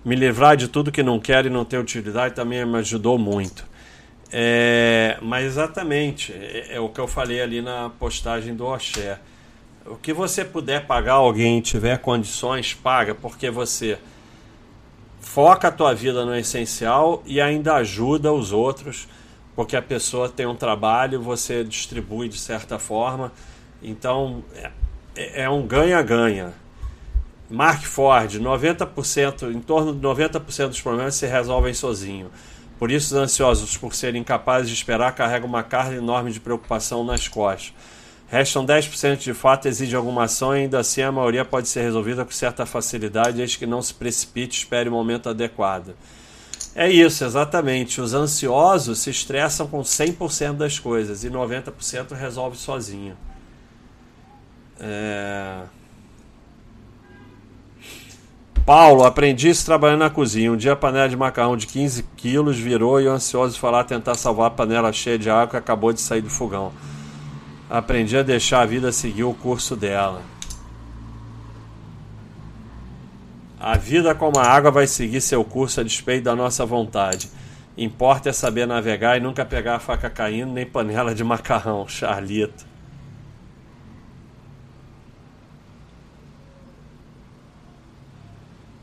Me 0.03 0.17
livrar 0.17 0.57
de 0.57 0.67
tudo 0.67 0.91
que 0.91 1.01
não 1.01 1.17
quero 1.17 1.47
e 1.47 1.49
não 1.49 1.63
tem 1.63 1.79
utilidade 1.79 2.35
também 2.35 2.65
me 2.65 2.77
ajudou 2.79 3.17
muito. 3.17 3.65
É, 4.33 5.17
mas 5.21 5.45
exatamente, 5.45 6.33
é, 6.33 6.75
é, 6.75 6.79
o 6.81 6.89
que 6.89 6.99
eu 6.99 7.07
falei 7.07 7.41
ali 7.41 7.61
na 7.61 7.89
postagem 7.89 8.53
do 8.53 8.65
Oxé. 8.65 9.17
O 9.85 9.95
que 9.95 10.11
você 10.11 10.43
puder 10.43 10.85
pagar 10.85 11.13
alguém 11.13 11.61
tiver 11.61 11.97
condições, 11.99 12.73
paga, 12.73 13.15
porque 13.15 13.49
você 13.49 13.97
foca 15.23 15.69
a 15.69 15.71
tua 15.71 15.95
vida 15.95 16.25
no 16.25 16.35
essencial 16.35 17.23
e 17.25 17.41
ainda 17.41 17.75
ajuda 17.75 18.31
os 18.31 18.51
outros, 18.51 19.07
porque 19.55 19.75
a 19.75 19.81
pessoa 19.81 20.29
tem 20.29 20.45
um 20.45 20.55
trabalho, 20.55 21.21
você 21.21 21.63
distribui 21.63 22.27
de 22.27 22.37
certa 22.37 22.77
forma. 22.77 23.31
Então 23.81 24.43
é, 25.15 25.43
é 25.43 25.49
um 25.49 25.65
ganha-ganha. 25.65 26.53
Mark 27.49 27.83
Ford, 27.83 28.39
90%, 28.39 29.53
em 29.53 29.59
torno 29.59 29.93
de 29.93 29.99
90% 29.99 30.67
dos 30.67 30.81
problemas 30.81 31.15
se 31.15 31.25
resolvem 31.25 31.73
sozinho. 31.73 32.29
Por 32.77 32.91
isso, 32.91 33.15
os 33.15 33.21
ansiosos, 33.21 33.77
por 33.77 33.93
serem 33.93 34.21
incapazes 34.21 34.69
de 34.69 34.75
esperar, 34.75 35.13
carregam 35.13 35.47
uma 35.47 35.63
carga 35.63 35.95
enorme 35.95 36.31
de 36.31 36.39
preocupação 36.39 37.03
nas 37.03 37.27
costas. 37.27 37.73
Restam 38.27 38.65
10% 38.65 39.17
de 39.17 39.33
fato 39.33 39.67
exige 39.67 39.95
alguma 39.95 40.23
ação 40.23 40.51
ainda 40.51 40.79
assim 40.79 41.03
a 41.03 41.11
maioria 41.11 41.45
pode 41.45 41.67
ser 41.67 41.83
resolvida 41.83 42.25
com 42.25 42.31
certa 42.31 42.65
facilidade, 42.65 43.37
desde 43.37 43.59
que 43.59 43.65
não 43.65 43.81
se 43.81 43.93
precipite 43.93 44.57
espere 44.57 44.89
o 44.89 44.91
momento 44.91 45.29
adequado. 45.29 45.93
É 46.75 46.89
isso, 46.89 47.23
exatamente. 47.23 48.01
Os 48.01 48.13
ansiosos 48.13 48.99
se 48.99 49.11
estressam 49.11 49.67
com 49.67 49.81
100% 49.81 50.53
das 50.53 50.79
coisas 50.79 51.23
e 51.23 51.29
90% 51.29 52.13
resolve 52.13 52.57
sozinho. 52.57 53.15
É... 54.79 55.61
Paulo, 58.65 59.03
aprendi 59.03 59.49
isso 59.49 59.65
trabalhando 59.65 59.99
na 59.99 60.09
cozinha. 60.09 60.51
Um 60.51 60.57
dia 60.57 60.71
a 60.71 60.75
panela 60.75 61.07
de 61.07 61.15
macarrão 61.15 61.55
de 61.55 61.67
15 61.67 62.01
quilos 62.17 62.57
virou 62.57 62.99
e 62.99 63.07
o 63.07 63.11
ansioso 63.11 63.59
foi 63.59 63.69
lá 63.69 63.83
tentar 63.83 64.15
salvar 64.15 64.47
a 64.47 64.51
panela 64.51 64.91
cheia 64.91 65.19
de 65.19 65.29
água 65.29 65.47
que 65.47 65.57
acabou 65.57 65.93
de 65.93 66.01
sair 66.01 66.21
do 66.21 66.29
fogão 66.29 66.71
aprendi 67.73 68.15
a 68.15 68.21
deixar 68.21 68.61
a 68.61 68.65
vida 68.67 68.91
seguir 68.91 69.23
o 69.23 69.33
curso 69.33 69.75
dela. 69.75 70.21
A 73.59 73.75
vida 73.75 74.13
como 74.13 74.37
a 74.37 74.43
água 74.43 74.69
vai 74.69 74.85
seguir 74.85 75.19
seu 75.21 75.43
curso 75.43 75.81
a 75.81 75.83
despeito 75.83 76.25
da 76.25 76.35
nossa 76.35 76.67
vontade. 76.67 77.31
Importa 77.75 78.29
é 78.29 78.31
saber 78.31 78.67
navegar 78.67 79.17
e 79.17 79.19
nunca 79.19 79.43
pegar 79.43 79.77
a 79.77 79.79
faca 79.79 80.07
caindo, 80.07 80.53
nem 80.53 80.67
panela 80.67 81.15
de 81.15 81.23
macarrão, 81.23 81.87
Charlito. 81.89 82.63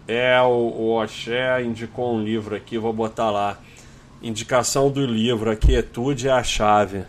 É, 0.09 0.41
o, 0.41 0.49
o 0.49 1.01
Oxé 1.01 1.63
indicou 1.63 2.17
um 2.17 2.25
livro 2.25 2.57
aqui, 2.57 2.77
vou 2.77 2.93
botar 2.93 3.31
lá. 3.31 3.57
Indicação 4.21 4.91
do 4.91 5.07
livro, 5.07 5.49
a 5.49 5.55
quietude 5.55 6.27
é 6.27 6.33
a 6.33 6.43
chave. 6.43 7.05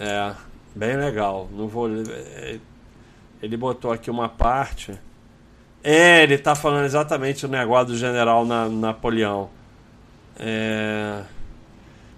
É, 0.00 0.34
bem 0.74 0.96
legal. 0.96 1.48
Não 1.52 1.68
vou. 1.68 1.88
É, 1.88 2.58
ele 3.42 3.56
botou 3.56 3.92
aqui 3.92 4.10
uma 4.10 4.30
parte. 4.30 4.98
É, 5.84 6.22
ele 6.22 6.34
está 6.34 6.54
falando 6.54 6.86
exatamente 6.86 7.44
o 7.44 7.48
negócio 7.48 7.88
do 7.88 7.96
general 7.96 8.46
na, 8.46 8.68
Napoleão. 8.68 9.50
É... 10.38 11.22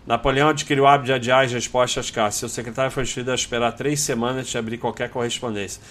Napoleão 0.06 0.48
adquiriu 0.48 0.84
o 0.84 0.86
hábito 0.86 1.06
de 1.06 1.12
adiar 1.12 1.44
as 1.44 1.52
respostas 1.52 2.10
caras. 2.10 2.36
Seu 2.36 2.48
secretário 2.48 2.90
foi 2.90 3.02
instruído 3.02 3.30
a 3.30 3.34
esperar 3.34 3.72
três 3.72 4.00
semanas 4.00 4.48
de 4.48 4.58
abrir 4.58 4.78
qualquer 4.78 5.10
correspondência. 5.10 5.82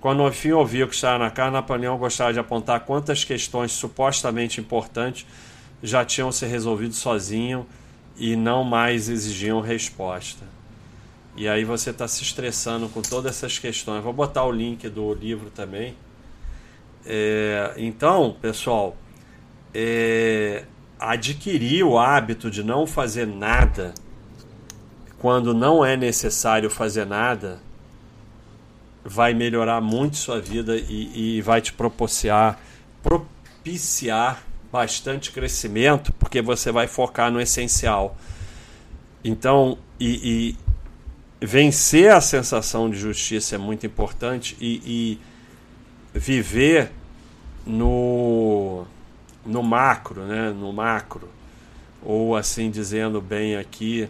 Quando 0.00 0.22
o 0.22 0.32
fim 0.32 0.52
ouviu 0.52 0.88
que 0.88 0.94
estava 0.94 1.18
na 1.18 1.30
cara, 1.30 1.50
Napoleão 1.50 1.98
gostava 1.98 2.32
de 2.32 2.38
apontar 2.38 2.80
quantas 2.80 3.22
questões 3.22 3.72
supostamente 3.72 4.58
importantes 4.60 5.26
já 5.82 6.04
tinham 6.04 6.32
se 6.32 6.46
resolvido 6.46 6.94
sozinho 6.94 7.66
e 8.16 8.34
não 8.34 8.64
mais 8.64 9.10
exigiam 9.10 9.60
resposta. 9.60 10.59
E 11.36 11.48
aí 11.48 11.64
você 11.64 11.90
está 11.90 12.06
se 12.08 12.22
estressando 12.22 12.88
com 12.88 13.00
todas 13.02 13.36
essas 13.36 13.58
questões. 13.58 14.02
Vou 14.02 14.12
botar 14.12 14.44
o 14.44 14.52
link 14.52 14.88
do 14.88 15.14
livro 15.14 15.50
também. 15.50 15.96
É, 17.06 17.74
então, 17.76 18.36
pessoal, 18.40 18.96
é, 19.74 20.64
adquirir 20.98 21.84
o 21.84 21.98
hábito 21.98 22.50
de 22.50 22.62
não 22.62 22.86
fazer 22.86 23.26
nada 23.26 23.94
quando 25.18 25.54
não 25.54 25.84
é 25.84 25.96
necessário 25.96 26.68
fazer 26.70 27.06
nada 27.06 27.60
vai 29.04 29.32
melhorar 29.34 29.80
muito 29.80 30.16
sua 30.16 30.40
vida 30.40 30.76
e, 30.76 31.38
e 31.38 31.42
vai 31.42 31.60
te 31.60 31.72
propiciar, 31.72 32.58
propiciar 33.02 34.42
bastante 34.70 35.32
crescimento, 35.32 36.12
porque 36.14 36.40
você 36.40 36.70
vai 36.70 36.86
focar 36.86 37.30
no 37.30 37.40
essencial. 37.40 38.16
Então, 39.24 39.78
e, 39.98 40.54
e 40.54 40.69
vencer 41.40 42.12
a 42.12 42.20
sensação 42.20 42.90
de 42.90 42.98
justiça 42.98 43.54
é 43.54 43.58
muito 43.58 43.86
importante 43.86 44.56
e, 44.60 45.18
e 46.14 46.18
viver 46.18 46.92
no, 47.66 48.84
no 49.44 49.62
macro, 49.62 50.22
né? 50.24 50.50
no 50.50 50.72
macro, 50.72 51.28
ou 52.02 52.36
assim 52.36 52.70
dizendo 52.70 53.20
bem 53.20 53.56
aqui, 53.56 54.08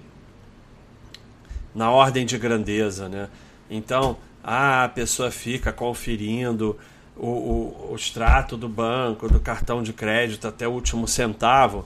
na 1.75 1.91
ordem 1.91 2.27
de 2.27 2.37
grandeza. 2.37 3.09
Né? 3.09 3.29
Então, 3.71 4.17
ah, 4.43 4.85
a 4.85 4.89
pessoa 4.89 5.31
fica 5.31 5.73
conferindo 5.73 6.77
o, 7.17 7.27
o, 7.27 7.91
o 7.93 7.97
extrato 7.97 8.57
do 8.57 8.69
banco, 8.69 9.29
do 9.29 9.39
cartão 9.39 9.83
de 9.83 9.93
crédito 9.93 10.49
até 10.49 10.67
o 10.67 10.73
último 10.73 11.07
centavo. 11.07 11.85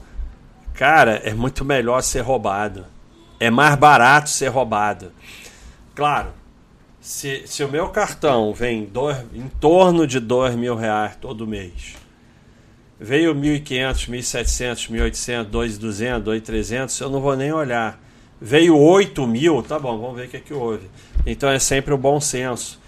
Cara, 0.73 1.17
é 1.17 1.35
muito 1.35 1.65
melhor 1.65 2.03
ser 2.03 2.21
roubado. 2.21 2.87
É 3.45 3.51
mais 3.51 3.77
barato 3.77 4.31
ser 4.31 4.49
roubado. 4.49 5.13
Claro, 5.95 6.31
se, 6.99 7.43
se 7.47 7.63
o 7.63 7.69
meu 7.69 7.89
cartão 7.89 8.55
vem 8.55 8.87
dois, 8.87 9.19
em 9.35 9.49
torno 9.61 10.07
de 10.07 10.19
dois 10.19 10.55
mil 10.55 10.75
reais 10.75 11.15
todo 11.21 11.47
mês, 11.47 11.95
veio 12.99 13.35
1.500, 13.35 14.09
1.700, 14.09 14.91
1.800, 14.91 15.51
2.200, 15.51 16.23
2.300, 16.23 17.01
eu 17.03 17.11
não 17.11 17.21
vou 17.21 17.37
nem 17.37 17.53
olhar. 17.53 18.01
Veio 18.41 18.79
8 18.79 19.27
mil, 19.27 19.63
tá 19.63 19.79
bom, 19.79 19.99
vamos 19.99 20.17
ver 20.17 20.27
o 20.27 20.29
que, 20.31 20.39
é 20.39 20.41
que 20.41 20.55
houve. 20.55 20.89
Então 21.27 21.51
é 21.51 21.59
sempre 21.59 21.93
o 21.93 21.99
bom 21.99 22.19
senso. 22.19 22.81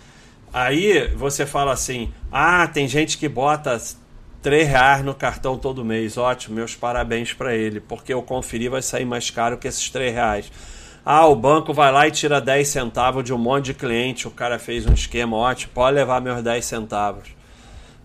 Aí 0.54 1.06
você 1.14 1.44
fala 1.44 1.74
assim: 1.74 2.10
ah, 2.32 2.66
tem 2.66 2.88
gente 2.88 3.18
que 3.18 3.28
bota 3.28 3.78
3 4.46 4.68
reais 4.68 5.04
no 5.04 5.12
cartão 5.12 5.58
todo 5.58 5.84
mês. 5.84 6.16
Ótimo, 6.16 6.54
meus 6.54 6.72
parabéns 6.72 7.32
para 7.32 7.52
ele, 7.52 7.80
porque 7.80 8.14
eu 8.14 8.22
conferi 8.22 8.68
vai 8.68 8.80
sair 8.80 9.04
mais 9.04 9.28
caro 9.28 9.58
que 9.58 9.66
esses 9.66 9.90
3 9.90 10.14
reais. 10.14 10.52
Ah, 11.04 11.26
o 11.26 11.34
banco 11.34 11.74
vai 11.74 11.90
lá 11.90 12.06
e 12.06 12.12
tira 12.12 12.40
10 12.40 12.68
centavos 12.68 13.24
de 13.24 13.34
um 13.34 13.38
monte 13.38 13.64
de 13.64 13.74
cliente. 13.74 14.28
O 14.28 14.30
cara 14.30 14.56
fez 14.56 14.86
um 14.86 14.92
esquema 14.92 15.36
ótimo, 15.36 15.72
pode 15.74 15.96
levar 15.96 16.20
meus 16.20 16.44
10 16.44 16.64
centavos. 16.64 17.28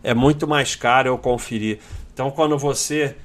É 0.04 0.16
muito 0.16 0.48
mais 0.48 0.74
caro 0.74 1.10
eu 1.10 1.18
conferir. 1.20 1.78
Então, 2.12 2.32
quando 2.32 2.58
você 2.58 3.16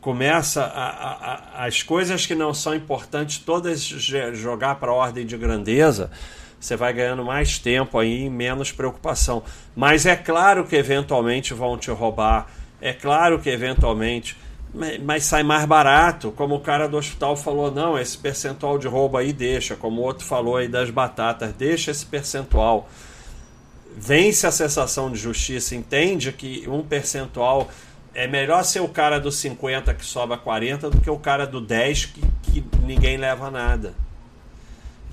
começa 0.00 0.62
a, 0.62 1.62
a, 1.62 1.66
as 1.66 1.82
coisas 1.82 2.24
que 2.24 2.36
não 2.36 2.54
são 2.54 2.72
importantes 2.72 3.38
todas 3.38 3.82
jogar 3.82 4.76
para 4.76 4.92
a 4.92 4.94
ordem 4.94 5.26
de 5.26 5.36
grandeza, 5.36 6.08
você 6.58 6.76
vai 6.76 6.92
ganhando 6.92 7.24
mais 7.24 7.58
tempo 7.58 7.98
aí 7.98 8.24
e 8.24 8.30
menos 8.30 8.72
preocupação. 8.72 9.42
Mas 9.76 10.06
é 10.06 10.16
claro 10.16 10.64
que 10.64 10.76
eventualmente 10.76 11.54
vão 11.54 11.78
te 11.78 11.90
roubar, 11.90 12.46
é 12.80 12.92
claro 12.92 13.38
que 13.38 13.48
eventualmente 13.48 14.36
mas 15.02 15.24
sai 15.24 15.42
mais 15.42 15.64
barato, 15.64 16.30
como 16.32 16.56
o 16.56 16.60
cara 16.60 16.88
do 16.88 16.96
hospital 16.96 17.36
falou, 17.36 17.70
não, 17.70 17.98
esse 17.98 18.18
percentual 18.18 18.78
de 18.78 18.86
roubo 18.86 19.16
aí 19.16 19.32
deixa, 19.32 19.74
como 19.74 20.00
o 20.00 20.04
outro 20.04 20.26
falou 20.26 20.56
aí 20.56 20.68
das 20.68 20.90
batatas, 20.90 21.52
deixa 21.54 21.90
esse 21.90 22.04
percentual. 22.04 22.88
Vence 23.96 24.46
a 24.46 24.52
sensação 24.52 25.10
de 25.10 25.18
justiça, 25.18 25.74
entende 25.74 26.32
que 26.32 26.68
um 26.68 26.82
percentual 26.82 27.68
é 28.14 28.26
melhor 28.26 28.62
ser 28.62 28.80
o 28.80 28.88
cara 28.88 29.18
do 29.18 29.32
50 29.32 29.94
que 29.94 30.04
sobra 30.04 30.36
40 30.36 30.90
do 30.90 31.00
que 31.00 31.10
o 31.10 31.18
cara 31.18 31.46
do 31.46 31.60
10 31.60 32.06
que, 32.06 32.20
que 32.42 32.64
ninguém 32.84 33.16
leva 33.16 33.50
nada. 33.50 33.94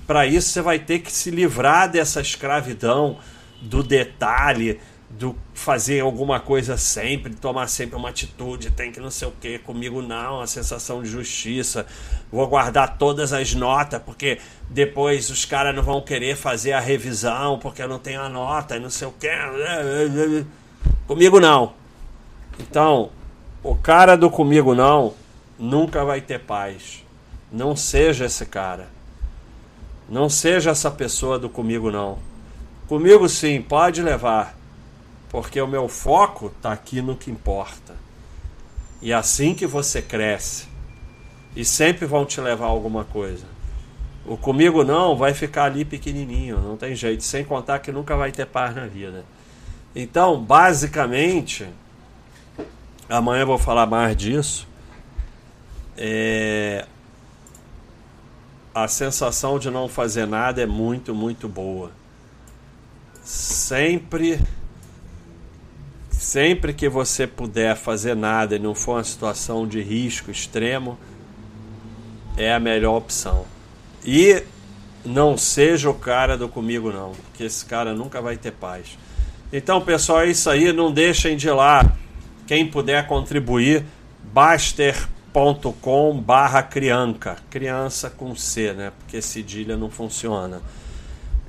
Para 0.06 0.26
isso 0.26 0.50
você 0.50 0.62
vai 0.62 0.78
ter 0.78 1.00
que 1.00 1.10
se 1.10 1.30
livrar 1.30 1.90
dessa 1.90 2.20
escravidão 2.20 3.18
do 3.60 3.82
detalhe, 3.82 4.78
do 5.10 5.34
fazer 5.54 6.00
alguma 6.00 6.38
coisa 6.38 6.76
sempre, 6.76 7.34
tomar 7.34 7.68
sempre 7.68 7.96
uma 7.96 8.10
atitude, 8.10 8.70
tem 8.70 8.92
que 8.92 9.00
não 9.00 9.10
sei 9.10 9.26
o 9.28 9.32
que, 9.32 9.58
comigo 9.58 10.02
não, 10.02 10.40
a 10.40 10.46
sensação 10.46 11.02
de 11.02 11.08
justiça, 11.08 11.86
vou 12.30 12.46
guardar 12.46 12.98
todas 12.98 13.32
as 13.32 13.54
notas, 13.54 14.00
porque 14.02 14.38
depois 14.68 15.30
os 15.30 15.44
caras 15.44 15.74
não 15.74 15.82
vão 15.82 16.00
querer 16.00 16.36
fazer 16.36 16.72
a 16.72 16.80
revisão, 16.80 17.58
porque 17.58 17.82
eu 17.82 17.88
não 17.88 17.98
tenho 17.98 18.20
a 18.20 18.28
nota 18.28 18.78
não 18.78 18.90
sei 18.90 19.08
o 19.08 19.12
que. 19.12 19.28
Comigo 21.06 21.40
não. 21.40 21.72
Então, 22.58 23.10
o 23.62 23.74
cara 23.74 24.16
do 24.16 24.30
comigo 24.30 24.74
não 24.74 25.14
nunca 25.58 26.04
vai 26.04 26.20
ter 26.20 26.40
paz. 26.40 27.04
Não 27.50 27.74
seja 27.74 28.26
esse 28.26 28.44
cara. 28.44 28.95
Não 30.08 30.28
seja 30.28 30.70
essa 30.70 30.90
pessoa 30.90 31.38
do 31.38 31.48
comigo 31.48 31.90
não. 31.90 32.18
Comigo 32.86 33.28
sim, 33.28 33.60
pode 33.60 34.02
levar 34.02 34.56
porque 35.28 35.60
o 35.60 35.66
meu 35.66 35.88
foco 35.88 36.46
está 36.46 36.72
aqui 36.72 37.02
no 37.02 37.16
que 37.16 37.30
importa. 37.30 37.94
E 39.02 39.12
é 39.12 39.14
assim 39.14 39.54
que 39.54 39.66
você 39.66 40.00
cresce. 40.00 40.66
E 41.54 41.64
sempre 41.64 42.06
vão 42.06 42.24
te 42.24 42.40
levar 42.40 42.66
alguma 42.66 43.04
coisa. 43.04 43.44
O 44.24 44.36
comigo 44.36 44.82
não 44.82 45.16
vai 45.16 45.34
ficar 45.34 45.64
ali 45.64 45.84
pequenininho, 45.84 46.58
não 46.60 46.76
tem 46.76 46.94
jeito. 46.94 47.22
Sem 47.22 47.44
contar 47.44 47.80
que 47.80 47.92
nunca 47.92 48.16
vai 48.16 48.32
ter 48.32 48.46
paz 48.46 48.74
na 48.74 48.86
vida. 48.86 49.24
Então, 49.94 50.40
basicamente, 50.40 51.66
amanhã 53.08 53.42
eu 53.42 53.46
vou 53.46 53.58
falar 53.58 53.86
mais 53.86 54.16
disso. 54.16 54.66
É... 55.96 56.86
A 58.76 58.86
sensação 58.88 59.58
de 59.58 59.70
não 59.70 59.88
fazer 59.88 60.26
nada 60.26 60.60
é 60.60 60.66
muito, 60.66 61.14
muito 61.14 61.48
boa. 61.48 61.90
Sempre 63.24 64.38
Sempre 66.10 66.74
que 66.74 66.86
você 66.86 67.26
puder 67.26 67.74
fazer 67.74 68.14
nada 68.14 68.56
e 68.56 68.58
não 68.58 68.74
for 68.74 68.96
uma 68.96 69.04
situação 69.04 69.66
de 69.66 69.80
risco 69.80 70.30
extremo, 70.30 70.98
é 72.36 72.52
a 72.52 72.60
melhor 72.60 72.98
opção. 72.98 73.46
E 74.04 74.42
não 75.06 75.38
seja 75.38 75.88
o 75.88 75.94
cara 75.94 76.36
do 76.36 76.46
comigo 76.46 76.92
não, 76.92 77.12
porque 77.12 77.44
esse 77.44 77.64
cara 77.64 77.94
nunca 77.94 78.20
vai 78.20 78.36
ter 78.36 78.52
paz. 78.52 78.98
Então, 79.50 79.80
pessoal, 79.80 80.20
é 80.20 80.26
isso 80.28 80.50
aí. 80.50 80.70
Não 80.70 80.92
deixem 80.92 81.34
de 81.34 81.48
ir 81.48 81.52
lá. 81.52 81.96
Quem 82.46 82.66
puder 82.66 83.06
contribuir, 83.06 83.86
baster.com 85.36 86.18
barra 86.18 86.62
crianca. 86.62 87.36
Criança 87.50 88.08
com 88.08 88.34
C, 88.34 88.72
né? 88.72 88.92
Porque 88.98 89.20
cedilha 89.20 89.76
não 89.76 89.90
funciona. 89.90 90.62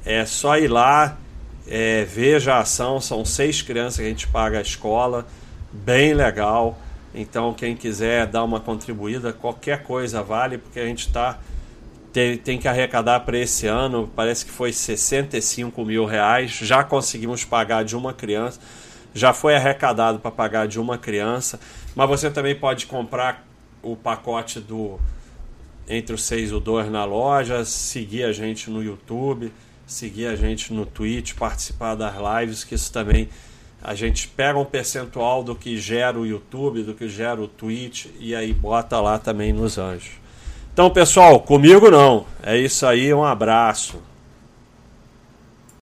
É 0.05 0.25
só 0.25 0.57
ir 0.57 0.67
lá 0.67 1.17
é, 1.65 2.03
veja 2.03 2.55
a 2.55 2.59
ação, 2.59 2.99
são 2.99 3.23
seis 3.23 3.61
crianças 3.61 3.97
que 3.99 4.05
a 4.05 4.09
gente 4.09 4.27
paga 4.27 4.57
a 4.57 4.61
escola, 4.61 5.25
bem 5.71 6.13
legal. 6.13 6.77
Então, 7.15 7.53
quem 7.53 7.75
quiser 7.75 8.27
dar 8.27 8.43
uma 8.43 8.59
contribuída, 8.59 9.33
qualquer 9.33 9.83
coisa 9.83 10.21
vale, 10.21 10.57
porque 10.57 10.79
a 10.79 10.85
gente 10.85 11.09
tem, 12.11 12.37
tem 12.37 12.57
que 12.57 12.67
arrecadar 12.67 13.21
para 13.21 13.37
esse 13.37 13.67
ano, 13.67 14.09
parece 14.15 14.45
que 14.45 14.51
foi 14.51 14.71
65 14.71 15.83
mil 15.83 16.05
reais. 16.05 16.51
Já 16.51 16.83
conseguimos 16.83 17.43
pagar 17.43 17.83
de 17.83 17.95
uma 17.95 18.13
criança. 18.13 18.59
já 19.13 19.33
foi 19.33 19.55
arrecadado 19.55 20.19
para 20.19 20.29
pagar 20.29 20.67
de 20.67 20.79
uma 20.79 20.97
criança, 20.97 21.59
mas 21.95 22.07
você 22.07 22.29
também 22.29 22.53
pode 22.53 22.85
comprar 22.85 23.46
o 23.91 23.95
pacote 23.95 24.59
do 24.59 24.99
Entre 25.87 26.13
os 26.13 26.23
Seis 26.23 26.51
e 26.51 26.53
o 26.53 26.59
Dois 26.59 26.89
na 26.91 27.05
loja, 27.05 27.63
seguir 27.65 28.23
a 28.23 28.31
gente 28.31 28.69
no 28.69 28.83
YouTube, 28.83 29.51
seguir 29.85 30.27
a 30.27 30.35
gente 30.35 30.73
no 30.73 30.85
Twitch, 30.85 31.33
participar 31.33 31.95
das 31.95 32.13
lives, 32.15 32.63
que 32.63 32.75
isso 32.75 32.91
também 32.91 33.29
a 33.81 33.93
gente 33.93 34.27
pega 34.27 34.57
um 34.57 34.65
percentual 34.65 35.43
do 35.43 35.55
que 35.55 35.77
gera 35.77 36.19
o 36.19 36.25
YouTube, 36.25 36.83
do 36.83 36.93
que 36.93 37.07
gera 37.07 37.41
o 37.41 37.47
Twitch 37.47 38.07
e 38.19 38.35
aí 38.35 38.51
bota 38.51 38.99
lá 38.99 39.17
também 39.17 39.53
nos 39.53 39.77
anjos. 39.77 40.11
Então, 40.73 40.89
pessoal, 40.89 41.39
comigo 41.39 41.89
não. 41.89 42.25
É 42.43 42.57
isso 42.57 42.85
aí, 42.85 43.13
um 43.13 43.23
abraço. 43.23 43.99